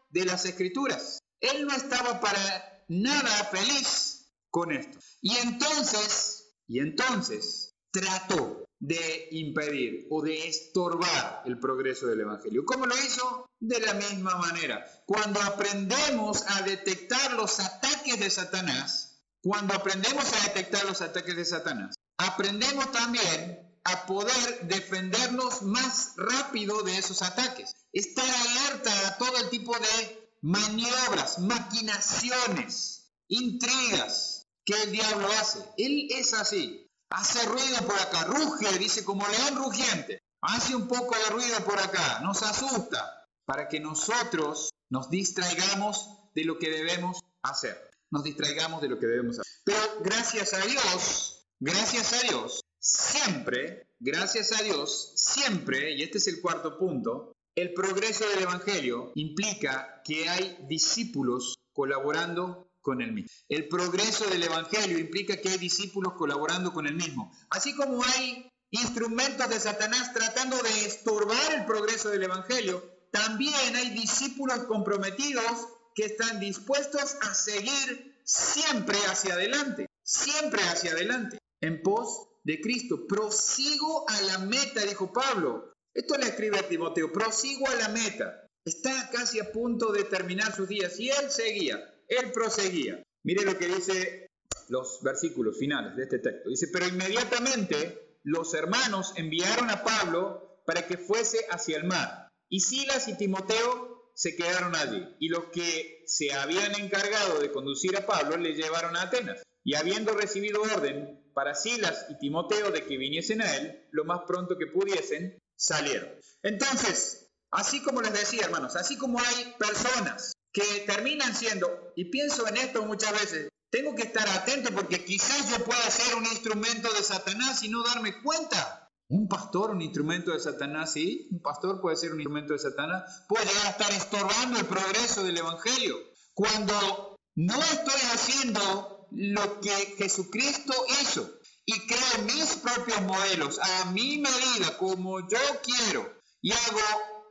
de 0.09 0.25
las 0.25 0.45
escrituras. 0.45 1.19
Él 1.39 1.65
no 1.65 1.73
estaba 1.73 2.19
para 2.19 2.83
nada 2.87 3.45
feliz 3.45 4.31
con 4.49 4.71
esto. 4.71 4.99
Y 5.21 5.35
entonces, 5.37 6.53
y 6.67 6.79
entonces 6.79 7.73
trató 7.91 8.65
de 8.81 9.27
impedir 9.31 10.07
o 10.09 10.23
de 10.23 10.47
estorbar 10.47 11.43
el 11.45 11.59
progreso 11.59 12.07
del 12.07 12.21
Evangelio. 12.21 12.65
¿Cómo 12.65 12.87
lo 12.87 12.97
hizo? 12.97 13.47
De 13.59 13.79
la 13.79 13.93
misma 13.93 14.35
manera. 14.37 14.83
Cuando 15.05 15.39
aprendemos 15.39 16.43
a 16.47 16.63
detectar 16.63 17.33
los 17.33 17.59
ataques 17.59 18.19
de 18.19 18.29
Satanás, 18.29 19.21
cuando 19.43 19.75
aprendemos 19.75 20.25
a 20.33 20.47
detectar 20.47 20.83
los 20.85 21.01
ataques 21.01 21.35
de 21.35 21.45
Satanás, 21.45 21.95
aprendemos 22.17 22.91
también 22.91 23.71
a 23.83 24.05
poder 24.07 24.67
defendernos 24.67 25.61
más 25.61 26.13
rápido 26.17 26.81
de 26.81 26.97
esos 26.97 27.21
ataques. 27.21 27.75
Estar 27.93 28.25
alerta 28.25 29.07
a 29.07 29.17
todo 29.17 29.37
el 29.37 29.49
tipo 29.51 29.75
de 29.77 30.31
maniobras, 30.41 31.37
maquinaciones, 31.37 33.11
intrigas 33.27 34.47
que 34.65 34.73
el 34.73 34.91
diablo 34.91 35.27
hace. 35.39 35.59
Él 35.77 36.07
es 36.09 36.33
así. 36.33 36.80
Hace 37.11 37.45
ruido 37.45 37.77
por 37.85 37.99
acá, 37.99 38.23
ruge, 38.23 38.79
dice 38.79 39.03
como 39.03 39.27
león 39.27 39.57
rugiente. 39.57 40.23
Hace 40.41 40.75
un 40.75 40.87
poco 40.87 41.13
de 41.15 41.29
ruido 41.29 41.59
por 41.65 41.77
acá, 41.77 42.21
nos 42.21 42.41
asusta, 42.41 43.27
para 43.45 43.67
que 43.67 43.81
nosotros 43.81 44.73
nos 44.89 45.09
distraigamos 45.09 46.09
de 46.33 46.45
lo 46.45 46.57
que 46.57 46.69
debemos 46.69 47.19
hacer. 47.43 47.91
Nos 48.11 48.23
distraigamos 48.23 48.81
de 48.81 48.87
lo 48.87 48.97
que 48.97 49.07
debemos 49.07 49.39
hacer. 49.39 49.51
Pero 49.65 49.79
gracias 50.01 50.53
a 50.53 50.59
Dios, 50.59 51.47
gracias 51.59 52.13
a 52.13 52.21
Dios, 52.21 52.63
siempre, 52.79 53.87
gracias 53.99 54.53
a 54.53 54.63
Dios, 54.63 55.11
siempre, 55.15 55.91
y 55.91 56.03
este 56.03 56.17
es 56.17 56.27
el 56.27 56.41
cuarto 56.41 56.77
punto, 56.77 57.33
el 57.55 57.73
progreso 57.73 58.27
del 58.29 58.43
Evangelio 58.43 59.11
implica 59.15 60.01
que 60.05 60.29
hay 60.29 60.57
discípulos 60.69 61.55
colaborando 61.73 62.70
con 62.81 63.01
el 63.01 63.13
mismo. 63.13 63.29
El 63.49 63.67
progreso 63.67 64.25
del 64.29 64.43
Evangelio 64.43 64.97
implica 64.97 65.37
que 65.37 65.49
hay 65.49 65.57
discípulos 65.57 66.13
colaborando 66.13 66.73
con 66.73 66.87
el 66.87 66.95
mismo. 66.95 67.31
Así 67.49 67.75
como 67.75 68.03
hay 68.03 68.51
instrumentos 68.71 69.49
de 69.49 69.59
Satanás 69.59 70.13
tratando 70.13 70.57
de 70.57 70.85
estorbar 70.85 71.53
el 71.53 71.65
progreso 71.65 72.09
del 72.09 72.23
Evangelio, 72.23 72.83
también 73.11 73.75
hay 73.75 73.89
discípulos 73.91 74.59
comprometidos 74.65 75.67
que 75.93 76.05
están 76.05 76.39
dispuestos 76.39 77.17
a 77.21 77.33
seguir 77.33 78.21
siempre 78.23 78.97
hacia 79.09 79.33
adelante, 79.33 79.87
siempre 80.03 80.61
hacia 80.63 80.91
adelante, 80.91 81.37
en 81.59 81.81
pos 81.81 82.29
de 82.43 82.61
Cristo. 82.61 83.05
Prosigo 83.07 84.09
a 84.09 84.21
la 84.21 84.37
meta, 84.39 84.81
dijo 84.81 85.11
Pablo. 85.11 85.73
Esto 85.93 86.17
le 86.17 86.27
escribe 86.27 86.59
a 86.59 86.67
Timoteo, 86.67 87.11
prosigo 87.11 87.67
a 87.67 87.75
la 87.75 87.89
meta. 87.89 88.47
Está 88.63 89.09
casi 89.11 89.39
a 89.39 89.51
punto 89.51 89.91
de 89.91 90.03
terminar 90.05 90.55
sus 90.55 90.67
días 90.67 90.99
y 90.99 91.09
él 91.09 91.29
seguía, 91.29 91.90
él 92.11 92.31
proseguía. 92.31 93.01
Mire 93.23 93.45
lo 93.45 93.57
que 93.57 93.67
dice 93.67 94.29
los 94.67 94.99
versículos 95.01 95.57
finales 95.57 95.95
de 95.95 96.03
este 96.03 96.19
texto. 96.19 96.49
Dice, 96.49 96.67
pero 96.71 96.87
inmediatamente 96.87 98.17
los 98.23 98.53
hermanos 98.53 99.13
enviaron 99.15 99.69
a 99.69 99.83
Pablo 99.83 100.61
para 100.65 100.85
que 100.87 100.97
fuese 100.97 101.45
hacia 101.49 101.77
el 101.77 101.85
mar. 101.85 102.29
Y 102.49 102.59
Silas 102.59 103.07
y 103.07 103.17
Timoteo 103.17 104.11
se 104.13 104.35
quedaron 104.35 104.75
allí. 104.75 105.15
Y 105.19 105.29
los 105.29 105.45
que 105.45 106.03
se 106.05 106.33
habían 106.33 106.75
encargado 106.79 107.39
de 107.39 107.51
conducir 107.51 107.97
a 107.97 108.05
Pablo 108.05 108.37
le 108.37 108.53
llevaron 108.53 108.95
a 108.95 109.03
Atenas. 109.03 109.41
Y 109.63 109.75
habiendo 109.75 110.13
recibido 110.13 110.61
orden 110.61 111.21
para 111.33 111.55
Silas 111.55 112.07
y 112.09 112.17
Timoteo 112.17 112.71
de 112.71 112.85
que 112.85 112.97
viniesen 112.97 113.41
a 113.41 113.55
él 113.55 113.87
lo 113.91 114.03
más 114.05 114.21
pronto 114.27 114.57
que 114.57 114.67
pudiesen, 114.67 115.37
salieron. 115.55 116.09
Entonces, 116.43 117.31
así 117.51 117.81
como 117.83 118.01
les 118.01 118.13
decía, 118.13 118.45
hermanos, 118.45 118.75
así 118.75 118.97
como 118.97 119.19
hay 119.19 119.55
personas 119.57 120.33
que 120.51 120.63
terminan 120.85 121.35
siendo, 121.35 121.93
y 121.95 122.05
pienso 122.05 122.47
en 122.47 122.57
esto 122.57 122.83
muchas 122.85 123.11
veces, 123.13 123.49
tengo 123.69 123.95
que 123.95 124.03
estar 124.03 124.27
atento 124.27 124.69
porque 124.75 125.05
quizás 125.05 125.49
yo 125.49 125.63
pueda 125.63 125.81
ser 125.89 126.15
un 126.15 126.25
instrumento 126.25 126.91
de 126.93 127.01
Satanás 127.01 127.63
y 127.63 127.69
no 127.69 127.83
darme 127.83 128.21
cuenta. 128.21 128.89
Un 129.07 129.27
pastor, 129.27 129.71
un 129.71 129.81
instrumento 129.81 130.31
de 130.31 130.39
Satanás, 130.39 130.93
sí, 130.93 131.27
un 131.31 131.41
pastor 131.41 131.81
puede 131.81 131.95
ser 131.95 132.11
un 132.11 132.19
instrumento 132.19 132.53
de 132.53 132.59
Satanás, 132.59 133.25
puede 133.27 133.45
llegar 133.45 133.67
a 133.67 133.69
estar 133.69 133.91
estorbando 133.91 134.59
el 134.59 134.65
progreso 134.65 135.23
del 135.23 135.37
Evangelio. 135.37 135.97
Cuando 136.33 137.17
no 137.35 137.61
estoy 137.61 138.01
haciendo 138.13 139.07
lo 139.11 139.59
que 139.61 139.71
Jesucristo 139.97 140.73
hizo 141.01 141.29
y 141.65 141.79
creo 141.87 142.25
mis 142.25 142.55
propios 142.57 143.01
modelos 143.03 143.59
a 143.59 143.91
mi 143.91 144.17
medida, 144.17 144.77
como 144.77 145.19
yo 145.27 145.39
quiero, 145.63 146.13
y 146.41 146.51
hago 146.51 146.79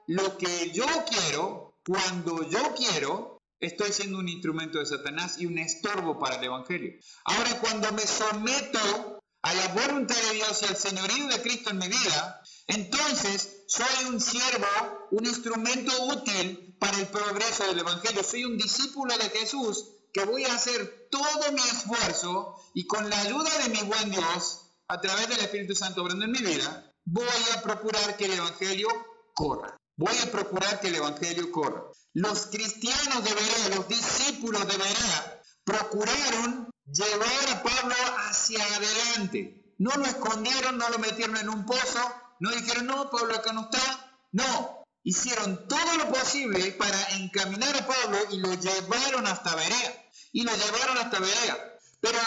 lo 0.07 0.39
que 0.39 0.71
yo 0.73 0.87
quiero, 1.09 1.60
cuando 1.87 2.49
yo 2.49 2.75
quiero, 2.75 3.43
estoy 3.59 3.93
siendo 3.93 4.19
un 4.19 4.29
instrumento 4.29 4.79
de 4.79 4.87
Satanás 4.87 5.39
y 5.39 5.47
un 5.47 5.59
estorbo 5.59 6.19
para 6.19 6.37
el 6.37 6.45
Evangelio. 6.45 6.93
Ahora, 7.25 7.61
cuando 7.61 7.93
me 7.93 8.03
someto 8.03 9.21
a 9.43 9.55
la 9.55 9.69
voluntad 9.69 10.17
de 10.17 10.35
Dios 10.35 10.63
y 10.63 10.67
al 10.67 10.77
señorío 10.77 11.29
de 11.29 11.43
Cristo 11.43 11.71
en 11.71 11.79
mi 11.79 11.89
vida, 11.89 12.43
entonces 12.67 13.65
soy 13.67 14.07
un 14.09 14.21
siervo, 14.21 14.67
un 15.11 15.27
instrumento 15.27 15.93
útil 16.07 16.77
para 16.79 16.99
el 16.99 17.09
progreso 17.09 17.67
del 17.67 17.79
Evangelio. 17.79 18.23
Soy 18.23 18.45
un 18.45 18.59
discípulo 18.59 19.17
de 19.17 19.31
Jesús 19.31 19.91
que 20.13 20.25
voy 20.25 20.45
a 20.45 20.55
hacer 20.55 21.09
todo 21.11 21.53
mi 21.53 21.61
esfuerzo 21.61 22.57
y 22.75 22.87
con 22.87 23.09
la 23.09 23.21
ayuda 23.21 23.51
de 23.63 23.71
mi 23.71 23.83
buen 23.83 24.11
Dios, 24.11 24.67
a 24.89 25.01
través 25.01 25.29
del 25.29 25.39
Espíritu 25.39 25.75
Santo 25.75 26.03
obrando 26.03 26.25
en 26.25 26.33
mi 26.33 26.41
vida, 26.41 26.93
voy 27.05 27.27
a 27.57 27.63
procurar 27.63 28.17
que 28.17 28.25
el 28.25 28.33
Evangelio 28.33 28.89
corra. 29.35 29.80
Voy 30.01 30.17
a 30.17 30.31
procurar 30.33 30.81
que 30.81 30.89
el 30.89 30.95
Evangelio 30.95 31.53
corra. 31.53 31.83
Los 32.15 32.47
cristianos 32.47 33.23
de 33.23 33.35
Berea, 33.35 33.77
los 33.77 33.87
discípulos 33.87 34.67
de 34.67 34.79
Berea, 34.79 35.43
procuraron 35.63 36.71
llevar 36.91 37.51
a 37.51 37.63
Pablo 37.63 37.95
hacia 38.27 38.65
adelante. 38.77 39.75
No 39.77 39.91
lo 39.97 40.07
escondieron, 40.07 40.79
no 40.79 40.89
lo 40.89 40.99
metieron 41.01 41.37
en 41.37 41.51
un 41.51 41.67
pozo, 41.67 42.01
no 42.39 42.51
dijeron, 42.51 42.87
no, 42.87 43.11
Pablo 43.11 43.35
acá 43.35 43.53
no 43.53 43.65
está. 43.71 44.19
No, 44.33 44.87
hicieron 45.03 45.69
todo 45.69 45.97
lo 45.99 46.11
posible 46.11 46.73
para 46.73 46.99
encaminar 47.17 47.77
a 47.77 47.87
Pablo 47.87 48.19
y 48.31 48.39
lo 48.39 48.55
llevaron 48.55 49.27
hasta 49.27 49.55
Berea. 49.55 50.11
Y 50.33 50.45
lo 50.45 50.53
llevaron 50.57 50.97
hasta 50.97 51.19
Berea. 51.19 51.79
Pero 52.01 52.19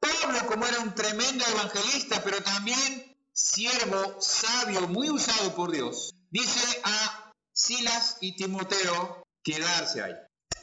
Pablo 0.00 0.44
como 0.48 0.66
era 0.66 0.80
un 0.80 0.92
tremendo 0.92 1.44
evangelista, 1.46 2.20
pero 2.24 2.42
también 2.42 3.16
siervo 3.32 4.20
sabio, 4.20 4.88
muy 4.88 5.08
usado 5.08 5.54
por 5.54 5.70
Dios, 5.70 6.16
dice 6.32 6.80
a 6.84 7.32
Silas 7.54 8.16
y 8.20 8.34
Timoteo 8.34 9.22
quedarse 9.44 10.02
ahí, 10.02 10.14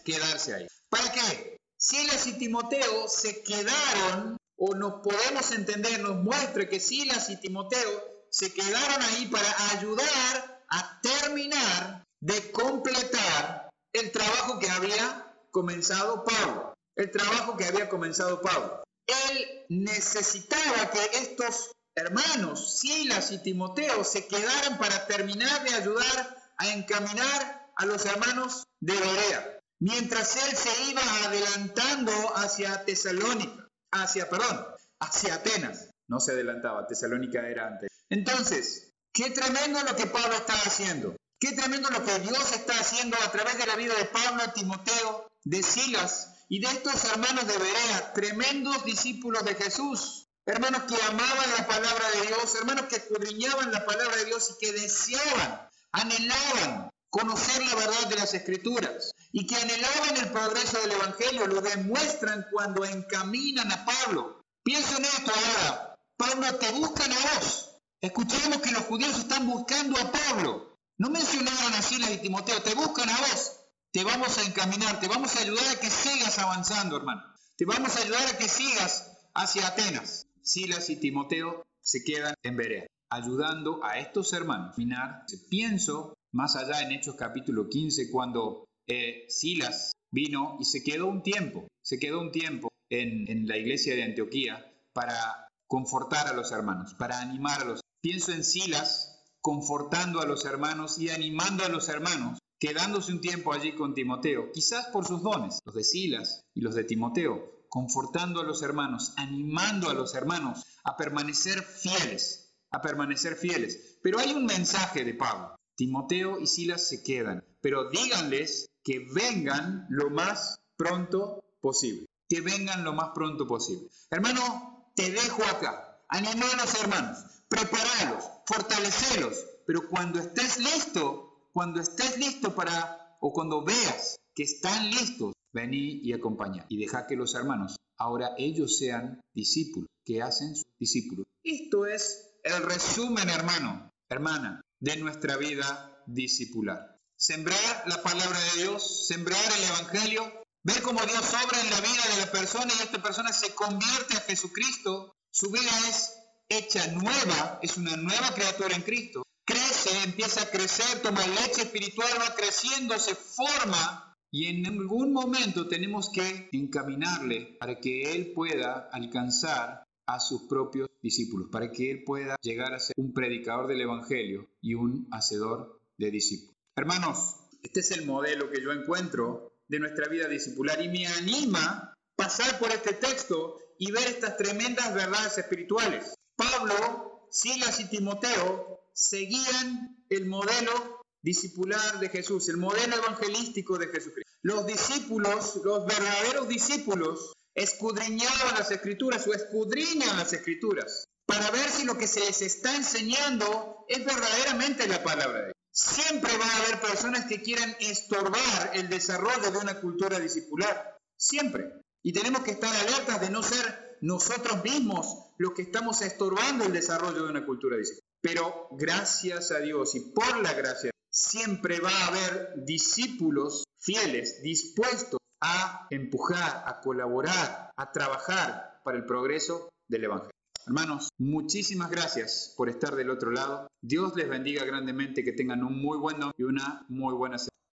quedarse 0.03 0.55
ahí. 0.55 0.67
¿Para 0.89 1.11
qué? 1.11 1.57
Silas 1.77 2.27
y 2.27 2.33
Timoteo 2.33 3.07
se 3.07 3.41
quedaron, 3.43 4.37
o 4.57 4.75
nos 4.75 5.01
podemos 5.01 5.51
entender, 5.51 6.01
nos 6.01 6.17
muestra 6.17 6.67
que 6.67 6.79
Silas 6.79 7.29
y 7.29 7.39
Timoteo 7.39 8.25
se 8.29 8.51
quedaron 8.53 9.01
ahí 9.03 9.27
para 9.27 9.71
ayudar 9.71 10.65
a 10.67 11.01
terminar 11.01 12.03
de 12.19 12.51
completar 12.51 13.69
el 13.93 14.11
trabajo 14.11 14.59
que 14.59 14.69
había 14.69 15.33
comenzado 15.51 16.23
Pablo. 16.25 16.73
El 16.95 17.11
trabajo 17.11 17.55
que 17.55 17.65
había 17.65 17.87
comenzado 17.87 18.41
Pablo. 18.41 18.83
Él 19.07 19.65
necesitaba 19.69 20.91
que 20.91 21.17
estos 21.17 21.71
hermanos, 21.99 22.79
Silas 22.79 23.31
y 23.31 23.39
Timoteo, 23.39 24.03
se 24.03 24.27
quedaran 24.27 24.77
para 24.77 25.05
terminar 25.07 25.63
de 25.63 25.75
ayudar 25.75 26.37
a 26.57 26.67
encaminar 26.69 27.71
a 27.75 27.85
los 27.85 28.05
hermanos 28.05 28.63
de 28.79 28.93
Berea. 28.93 29.59
Mientras 29.79 30.35
él 30.35 30.57
se 30.57 30.91
iba 30.91 31.01
adelantando 31.25 32.11
hacia 32.35 32.83
Tesalónica, 32.83 33.69
hacia, 33.91 34.29
perdón, 34.29 34.65
hacia 34.99 35.35
Atenas. 35.35 35.89
No 36.07 36.19
se 36.19 36.33
adelantaba, 36.33 36.87
Tesalónica 36.87 37.47
era 37.47 37.67
antes. 37.67 37.89
Entonces, 38.09 38.93
qué 39.13 39.29
tremendo 39.31 39.81
lo 39.83 39.95
que 39.95 40.07
Pablo 40.07 40.35
está 40.35 40.53
haciendo. 40.53 41.15
Qué 41.39 41.53
tremendo 41.53 41.89
lo 41.89 42.03
que 42.03 42.19
Dios 42.19 42.51
está 42.53 42.73
haciendo 42.73 43.15
a 43.23 43.31
través 43.31 43.57
de 43.57 43.65
la 43.65 43.77
vida 43.77 43.93
de 43.95 44.05
Pablo, 44.05 44.43
Timoteo, 44.53 45.27
de 45.45 45.63
Silas 45.63 46.45
y 46.49 46.59
de 46.59 46.67
estos 46.67 47.05
hermanos 47.05 47.47
de 47.47 47.57
Berea, 47.57 48.13
tremendos 48.13 48.83
discípulos 48.83 49.45
de 49.45 49.55
Jesús, 49.55 50.28
hermanos 50.49 50.83
que 50.83 50.95
amaban 51.03 51.51
la 51.57 51.67
palabra 51.67 52.11
de 52.11 52.27
Dios, 52.27 52.55
hermanos 52.55 52.85
que 52.85 52.97
escudriñaban 52.97 53.71
la 53.71 53.85
palabra 53.85 54.15
de 54.17 54.25
Dios 54.25 54.51
y 54.51 54.65
que 54.65 54.71
deseaban, 54.73 55.69
anhelaban 55.91 56.91
conocer 57.09 57.65
la 57.65 57.75
verdad 57.75 58.07
de 58.09 58.15
las 58.15 58.33
escrituras 58.33 59.11
y 59.31 59.45
que 59.47 59.55
anhelaban 59.55 60.17
el 60.17 60.31
progreso 60.31 60.79
del 60.81 60.91
Evangelio, 60.91 61.47
lo 61.47 61.61
demuestran 61.61 62.45
cuando 62.51 62.85
encaminan 62.85 63.71
a 63.71 63.85
Pablo. 63.85 64.43
Pienso 64.63 64.97
en 64.97 65.05
esto 65.05 65.31
ahora. 65.31 65.99
Pablo, 66.17 66.55
te 66.55 66.71
buscan 66.71 67.11
a 67.11 67.15
vos. 67.15 67.81
Escuchemos 68.01 68.61
que 68.61 68.71
los 68.71 68.83
judíos 68.83 69.17
están 69.17 69.47
buscando 69.47 69.99
a 69.99 70.11
Pablo. 70.11 70.77
No 70.97 71.09
mencionaron 71.09 71.73
a 71.73 71.81
Silas 71.81 72.11
y 72.11 72.17
Timoteo, 72.17 72.61
te 72.61 72.73
buscan 72.75 73.09
a 73.09 73.17
vos. 73.17 73.59
Te 73.91 74.03
vamos 74.03 74.37
a 74.37 74.43
encaminar, 74.43 74.99
te 74.99 75.07
vamos 75.07 75.35
a 75.35 75.41
ayudar 75.41 75.67
a 75.69 75.79
que 75.79 75.89
sigas 75.89 76.37
avanzando, 76.39 76.97
hermano. 76.97 77.23
Te 77.57 77.65
vamos 77.65 77.95
a 77.95 78.01
ayudar 78.01 78.25
a 78.27 78.37
que 78.37 78.47
sigas 78.47 79.11
hacia 79.33 79.67
Atenas. 79.67 80.27
Silas 80.49 80.89
y 80.89 80.95
Timoteo 80.95 81.61
se 81.79 82.03
quedan 82.03 82.33
en 82.41 82.57
Berea, 82.57 82.87
ayudando 83.11 83.83
a 83.83 83.99
estos 83.99 84.33
hermanos. 84.33 84.79
Minar, 84.79 85.25
pienso 85.47 86.15
más 86.31 86.55
allá 86.55 86.81
en 86.81 86.91
Hechos 86.91 87.13
capítulo 87.13 87.69
15, 87.69 88.09
cuando 88.09 88.65
eh, 88.87 89.25
Silas 89.29 89.91
vino 90.09 90.57
y 90.59 90.65
se 90.65 90.83
quedó 90.83 91.05
un 91.05 91.21
tiempo, 91.21 91.67
se 91.83 91.99
quedó 91.99 92.19
un 92.19 92.31
tiempo 92.31 92.69
en, 92.89 93.29
en 93.29 93.47
la 93.47 93.57
iglesia 93.57 93.95
de 93.95 94.01
Antioquía 94.01 94.73
para 94.91 95.47
confortar 95.67 96.27
a 96.27 96.33
los 96.33 96.51
hermanos, 96.51 96.95
para 96.95 97.19
animar 97.19 97.61
a 97.61 97.65
los. 97.65 97.81
Pienso 98.01 98.31
en 98.31 98.43
Silas 98.43 99.23
confortando 99.41 100.19
a 100.19 100.25
los 100.25 100.45
hermanos 100.45 100.97
y 100.97 101.11
animando 101.11 101.63
a 101.63 101.69
los 101.69 101.89
hermanos 101.89 102.39
quedándose 102.59 103.11
un 103.11 103.21
tiempo 103.21 103.53
allí 103.53 103.73
con 103.73 103.93
Timoteo, 103.93 104.51
quizás 104.51 104.87
por 104.87 105.05
sus 105.05 105.21
dones, 105.21 105.59
los 105.63 105.75
de 105.75 105.83
Silas 105.83 106.41
y 106.55 106.61
los 106.61 106.73
de 106.73 106.85
Timoteo, 106.85 107.58
confortando 107.69 108.41
a 108.41 108.43
los 108.43 108.61
hermanos, 108.61 109.13
animando 109.17 109.89
a 109.89 109.93
los 109.93 110.15
hermanos 110.15 110.65
a 110.83 110.97
permanecer 110.97 111.63
fieles, 111.63 112.53
a 112.71 112.81
permanecer 112.81 113.35
fieles. 113.35 113.97
Pero 114.01 114.19
hay 114.19 114.33
un 114.33 114.45
mensaje 114.45 115.05
de 115.05 115.13
Pablo. 115.13 115.55
Timoteo 115.75 116.39
y 116.39 116.47
Silas 116.47 116.89
se 116.89 117.03
quedan, 117.03 117.45
pero 117.61 117.89
díganles 117.89 118.69
que 118.83 119.07
vengan 119.13 119.85
lo 119.89 120.09
más 120.09 120.59
pronto 120.75 121.43
posible, 121.61 122.05
que 122.27 122.41
vengan 122.41 122.83
lo 122.83 122.93
más 122.93 123.11
pronto 123.13 123.47
posible. 123.47 123.87
Hermano, 124.09 124.91
te 124.95 125.11
dejo 125.11 125.43
acá. 125.43 126.01
Anima 126.09 126.47
a 126.51 126.57
los 126.57 126.75
hermanos, 126.81 127.19
preparalos, 127.47 128.25
fortalecerlos, 128.45 129.45
pero 129.65 129.87
cuando 129.87 130.19
estés 130.19 130.57
listo, 130.57 131.47
cuando 131.53 131.79
estés 131.79 132.17
listo 132.17 132.55
para, 132.55 133.15
o 133.21 133.31
cuando 133.31 133.63
veas 133.63 134.19
que 134.33 134.43
están 134.43 134.89
listos, 134.89 135.33
vení 135.53 135.99
y 136.03 136.13
acompaña 136.13 136.65
y 136.69 136.77
deja 136.77 137.07
que 137.07 137.15
los 137.15 137.35
hermanos 137.35 137.75
ahora 137.97 138.33
ellos 138.37 138.77
sean 138.77 139.21
discípulos, 139.33 139.89
que 140.05 140.21
hacen 140.21 140.55
sus 140.55 140.67
discípulos. 140.79 141.25
Esto 141.43 141.85
es 141.85 142.37
el 142.43 142.63
resumen, 142.63 143.29
hermano, 143.29 143.91
hermana, 144.09 144.61
de 144.79 144.97
nuestra 144.97 145.37
vida 145.37 146.03
discipular. 146.07 146.97
Sembrar 147.17 147.83
la 147.87 148.01
palabra 148.01 148.39
de 148.39 148.61
Dios, 148.61 149.07
sembrar 149.07 149.43
el 149.57 149.63
Evangelio, 149.65 150.43
ver 150.63 150.81
cómo 150.81 151.01
Dios 151.01 151.33
obra 151.45 151.59
en 151.59 151.69
la 151.69 151.81
vida 151.81 152.15
de 152.15 152.25
la 152.25 152.31
persona 152.31 152.71
y 152.77 152.81
esta 152.81 153.01
persona 153.01 153.33
se 153.33 153.53
convierte 153.53 154.15
a 154.15 154.21
Jesucristo. 154.21 155.13
Su 155.31 155.51
vida 155.51 155.71
es 155.89 156.13
hecha 156.47 156.87
nueva, 156.93 157.59
es 157.61 157.75
una 157.77 157.97
nueva 157.97 158.33
criatura 158.33 158.75
en 158.75 158.83
Cristo 158.83 159.23
crece, 159.49 160.03
empieza 160.03 160.43
a 160.43 160.51
crecer, 160.51 161.01
toma 161.01 161.25
leche 161.25 161.63
espiritual, 161.63 162.07
va 162.21 162.35
creciendo, 162.35 162.99
se 162.99 163.15
forma 163.15 164.08
y 164.31 164.45
en 164.47 164.65
algún 164.67 165.11
momento 165.11 165.67
tenemos 165.67 166.09
que 166.09 166.49
encaminarle 166.51 167.57
para 167.59 167.79
que 167.79 168.13
él 168.13 168.31
pueda 168.33 168.89
alcanzar 168.91 169.83
a 170.05 170.19
sus 170.19 170.43
propios 170.43 170.87
discípulos, 171.01 171.49
para 171.51 171.71
que 171.71 171.91
él 171.91 172.03
pueda 172.03 172.35
llegar 172.41 172.73
a 172.73 172.79
ser 172.79 172.95
un 172.97 173.13
predicador 173.13 173.67
del 173.67 173.81
Evangelio 173.81 174.49
y 174.61 174.73
un 174.73 175.07
hacedor 175.11 175.79
de 175.97 176.11
discípulos. 176.11 176.55
Hermanos, 176.75 177.35
este 177.63 177.81
es 177.81 177.91
el 177.91 178.05
modelo 178.05 178.49
que 178.49 178.61
yo 178.61 178.71
encuentro 178.71 179.53
de 179.67 179.79
nuestra 179.79 180.07
vida 180.07 180.27
discipular 180.27 180.81
y 180.81 180.89
me 180.89 181.05
anima 181.05 181.93
pasar 182.15 182.59
por 182.59 182.71
este 182.71 182.93
texto 182.93 183.59
y 183.77 183.91
ver 183.91 184.07
estas 184.07 184.37
tremendas 184.37 184.93
verdades 184.93 185.37
espirituales. 185.37 186.15
Pablo, 186.35 187.27
Silas 187.29 187.79
y 187.79 187.89
Timoteo 187.89 188.81
seguían 188.93 190.03
el 190.09 190.25
modelo 190.25 190.98
discipular 191.21 191.99
de 191.99 192.09
Jesús, 192.09 192.49
el 192.49 192.57
modelo 192.57 192.95
evangelístico 192.95 193.77
de 193.77 193.87
Jesucristo. 193.87 194.31
Los 194.41 194.65
discípulos, 194.65 195.59
los 195.63 195.85
verdaderos 195.85 196.47
discípulos, 196.47 197.33
escudriñaban 197.55 198.55
las 198.57 198.71
escrituras 198.71 199.27
o 199.27 199.33
escudriñan 199.33 200.17
las 200.17 200.31
escrituras 200.33 201.05
para 201.25 201.51
ver 201.51 201.69
si 201.69 201.85
lo 201.85 201.97
que 201.97 202.07
se 202.07 202.21
les 202.21 202.41
está 202.41 202.75
enseñando 202.75 203.85
es 203.87 204.03
verdaderamente 204.03 204.87
la 204.87 205.03
palabra 205.03 205.39
de 205.39 205.45
Dios. 205.45 205.55
Siempre 205.71 206.35
va 206.37 206.45
a 206.45 206.57
haber 206.57 206.81
personas 206.81 207.25
que 207.25 207.41
quieran 207.41 207.75
estorbar 207.79 208.71
el 208.73 208.89
desarrollo 208.89 209.51
de 209.51 209.57
una 209.59 209.79
cultura 209.79 210.19
discipular. 210.19 210.97
Siempre. 211.15 211.71
Y 212.01 212.13
tenemos 212.13 212.43
que 212.43 212.51
estar 212.51 212.75
alertas 212.75 213.21
de 213.21 213.29
no 213.29 213.43
ser 213.43 213.97
nosotros 214.01 214.63
mismos 214.63 215.17
los 215.37 215.53
que 215.53 215.61
estamos 215.61 216.01
estorbando 216.01 216.65
el 216.65 216.73
desarrollo 216.73 217.23
de 217.23 217.29
una 217.29 217.45
cultura 217.45 217.77
discipular. 217.77 218.09
Pero 218.21 218.67
gracias 218.71 219.51
a 219.51 219.59
Dios 219.59 219.93
y 219.95 219.99
por 219.99 220.41
la 220.41 220.53
gracia, 220.53 220.91
siempre 221.09 221.79
va 221.79 221.91
a 221.91 222.07
haber 222.07 222.65
discípulos 222.65 223.63
fieles, 223.77 224.41
dispuestos 224.43 225.19
a 225.41 225.87
empujar, 225.89 226.63
a 226.65 226.79
colaborar, 226.81 227.71
a 227.75 227.91
trabajar 227.91 228.81
para 228.83 228.97
el 228.97 229.05
progreso 229.05 229.69
del 229.87 230.05
Evangelio. 230.05 230.31
Hermanos, 230.65 231.09
muchísimas 231.17 231.89
gracias 231.89 232.53
por 232.55 232.69
estar 232.69 232.95
del 232.95 233.09
otro 233.09 233.31
lado. 233.31 233.67
Dios 233.81 234.15
les 234.15 234.29
bendiga 234.29 234.65
grandemente, 234.65 235.23
que 235.23 235.31
tengan 235.31 235.63
un 235.63 235.81
muy 235.81 235.97
buen 235.97 236.17
y 236.37 236.43
una 236.43 236.85
muy 236.89 237.13
buena 237.15 237.37
semana. 237.37 237.58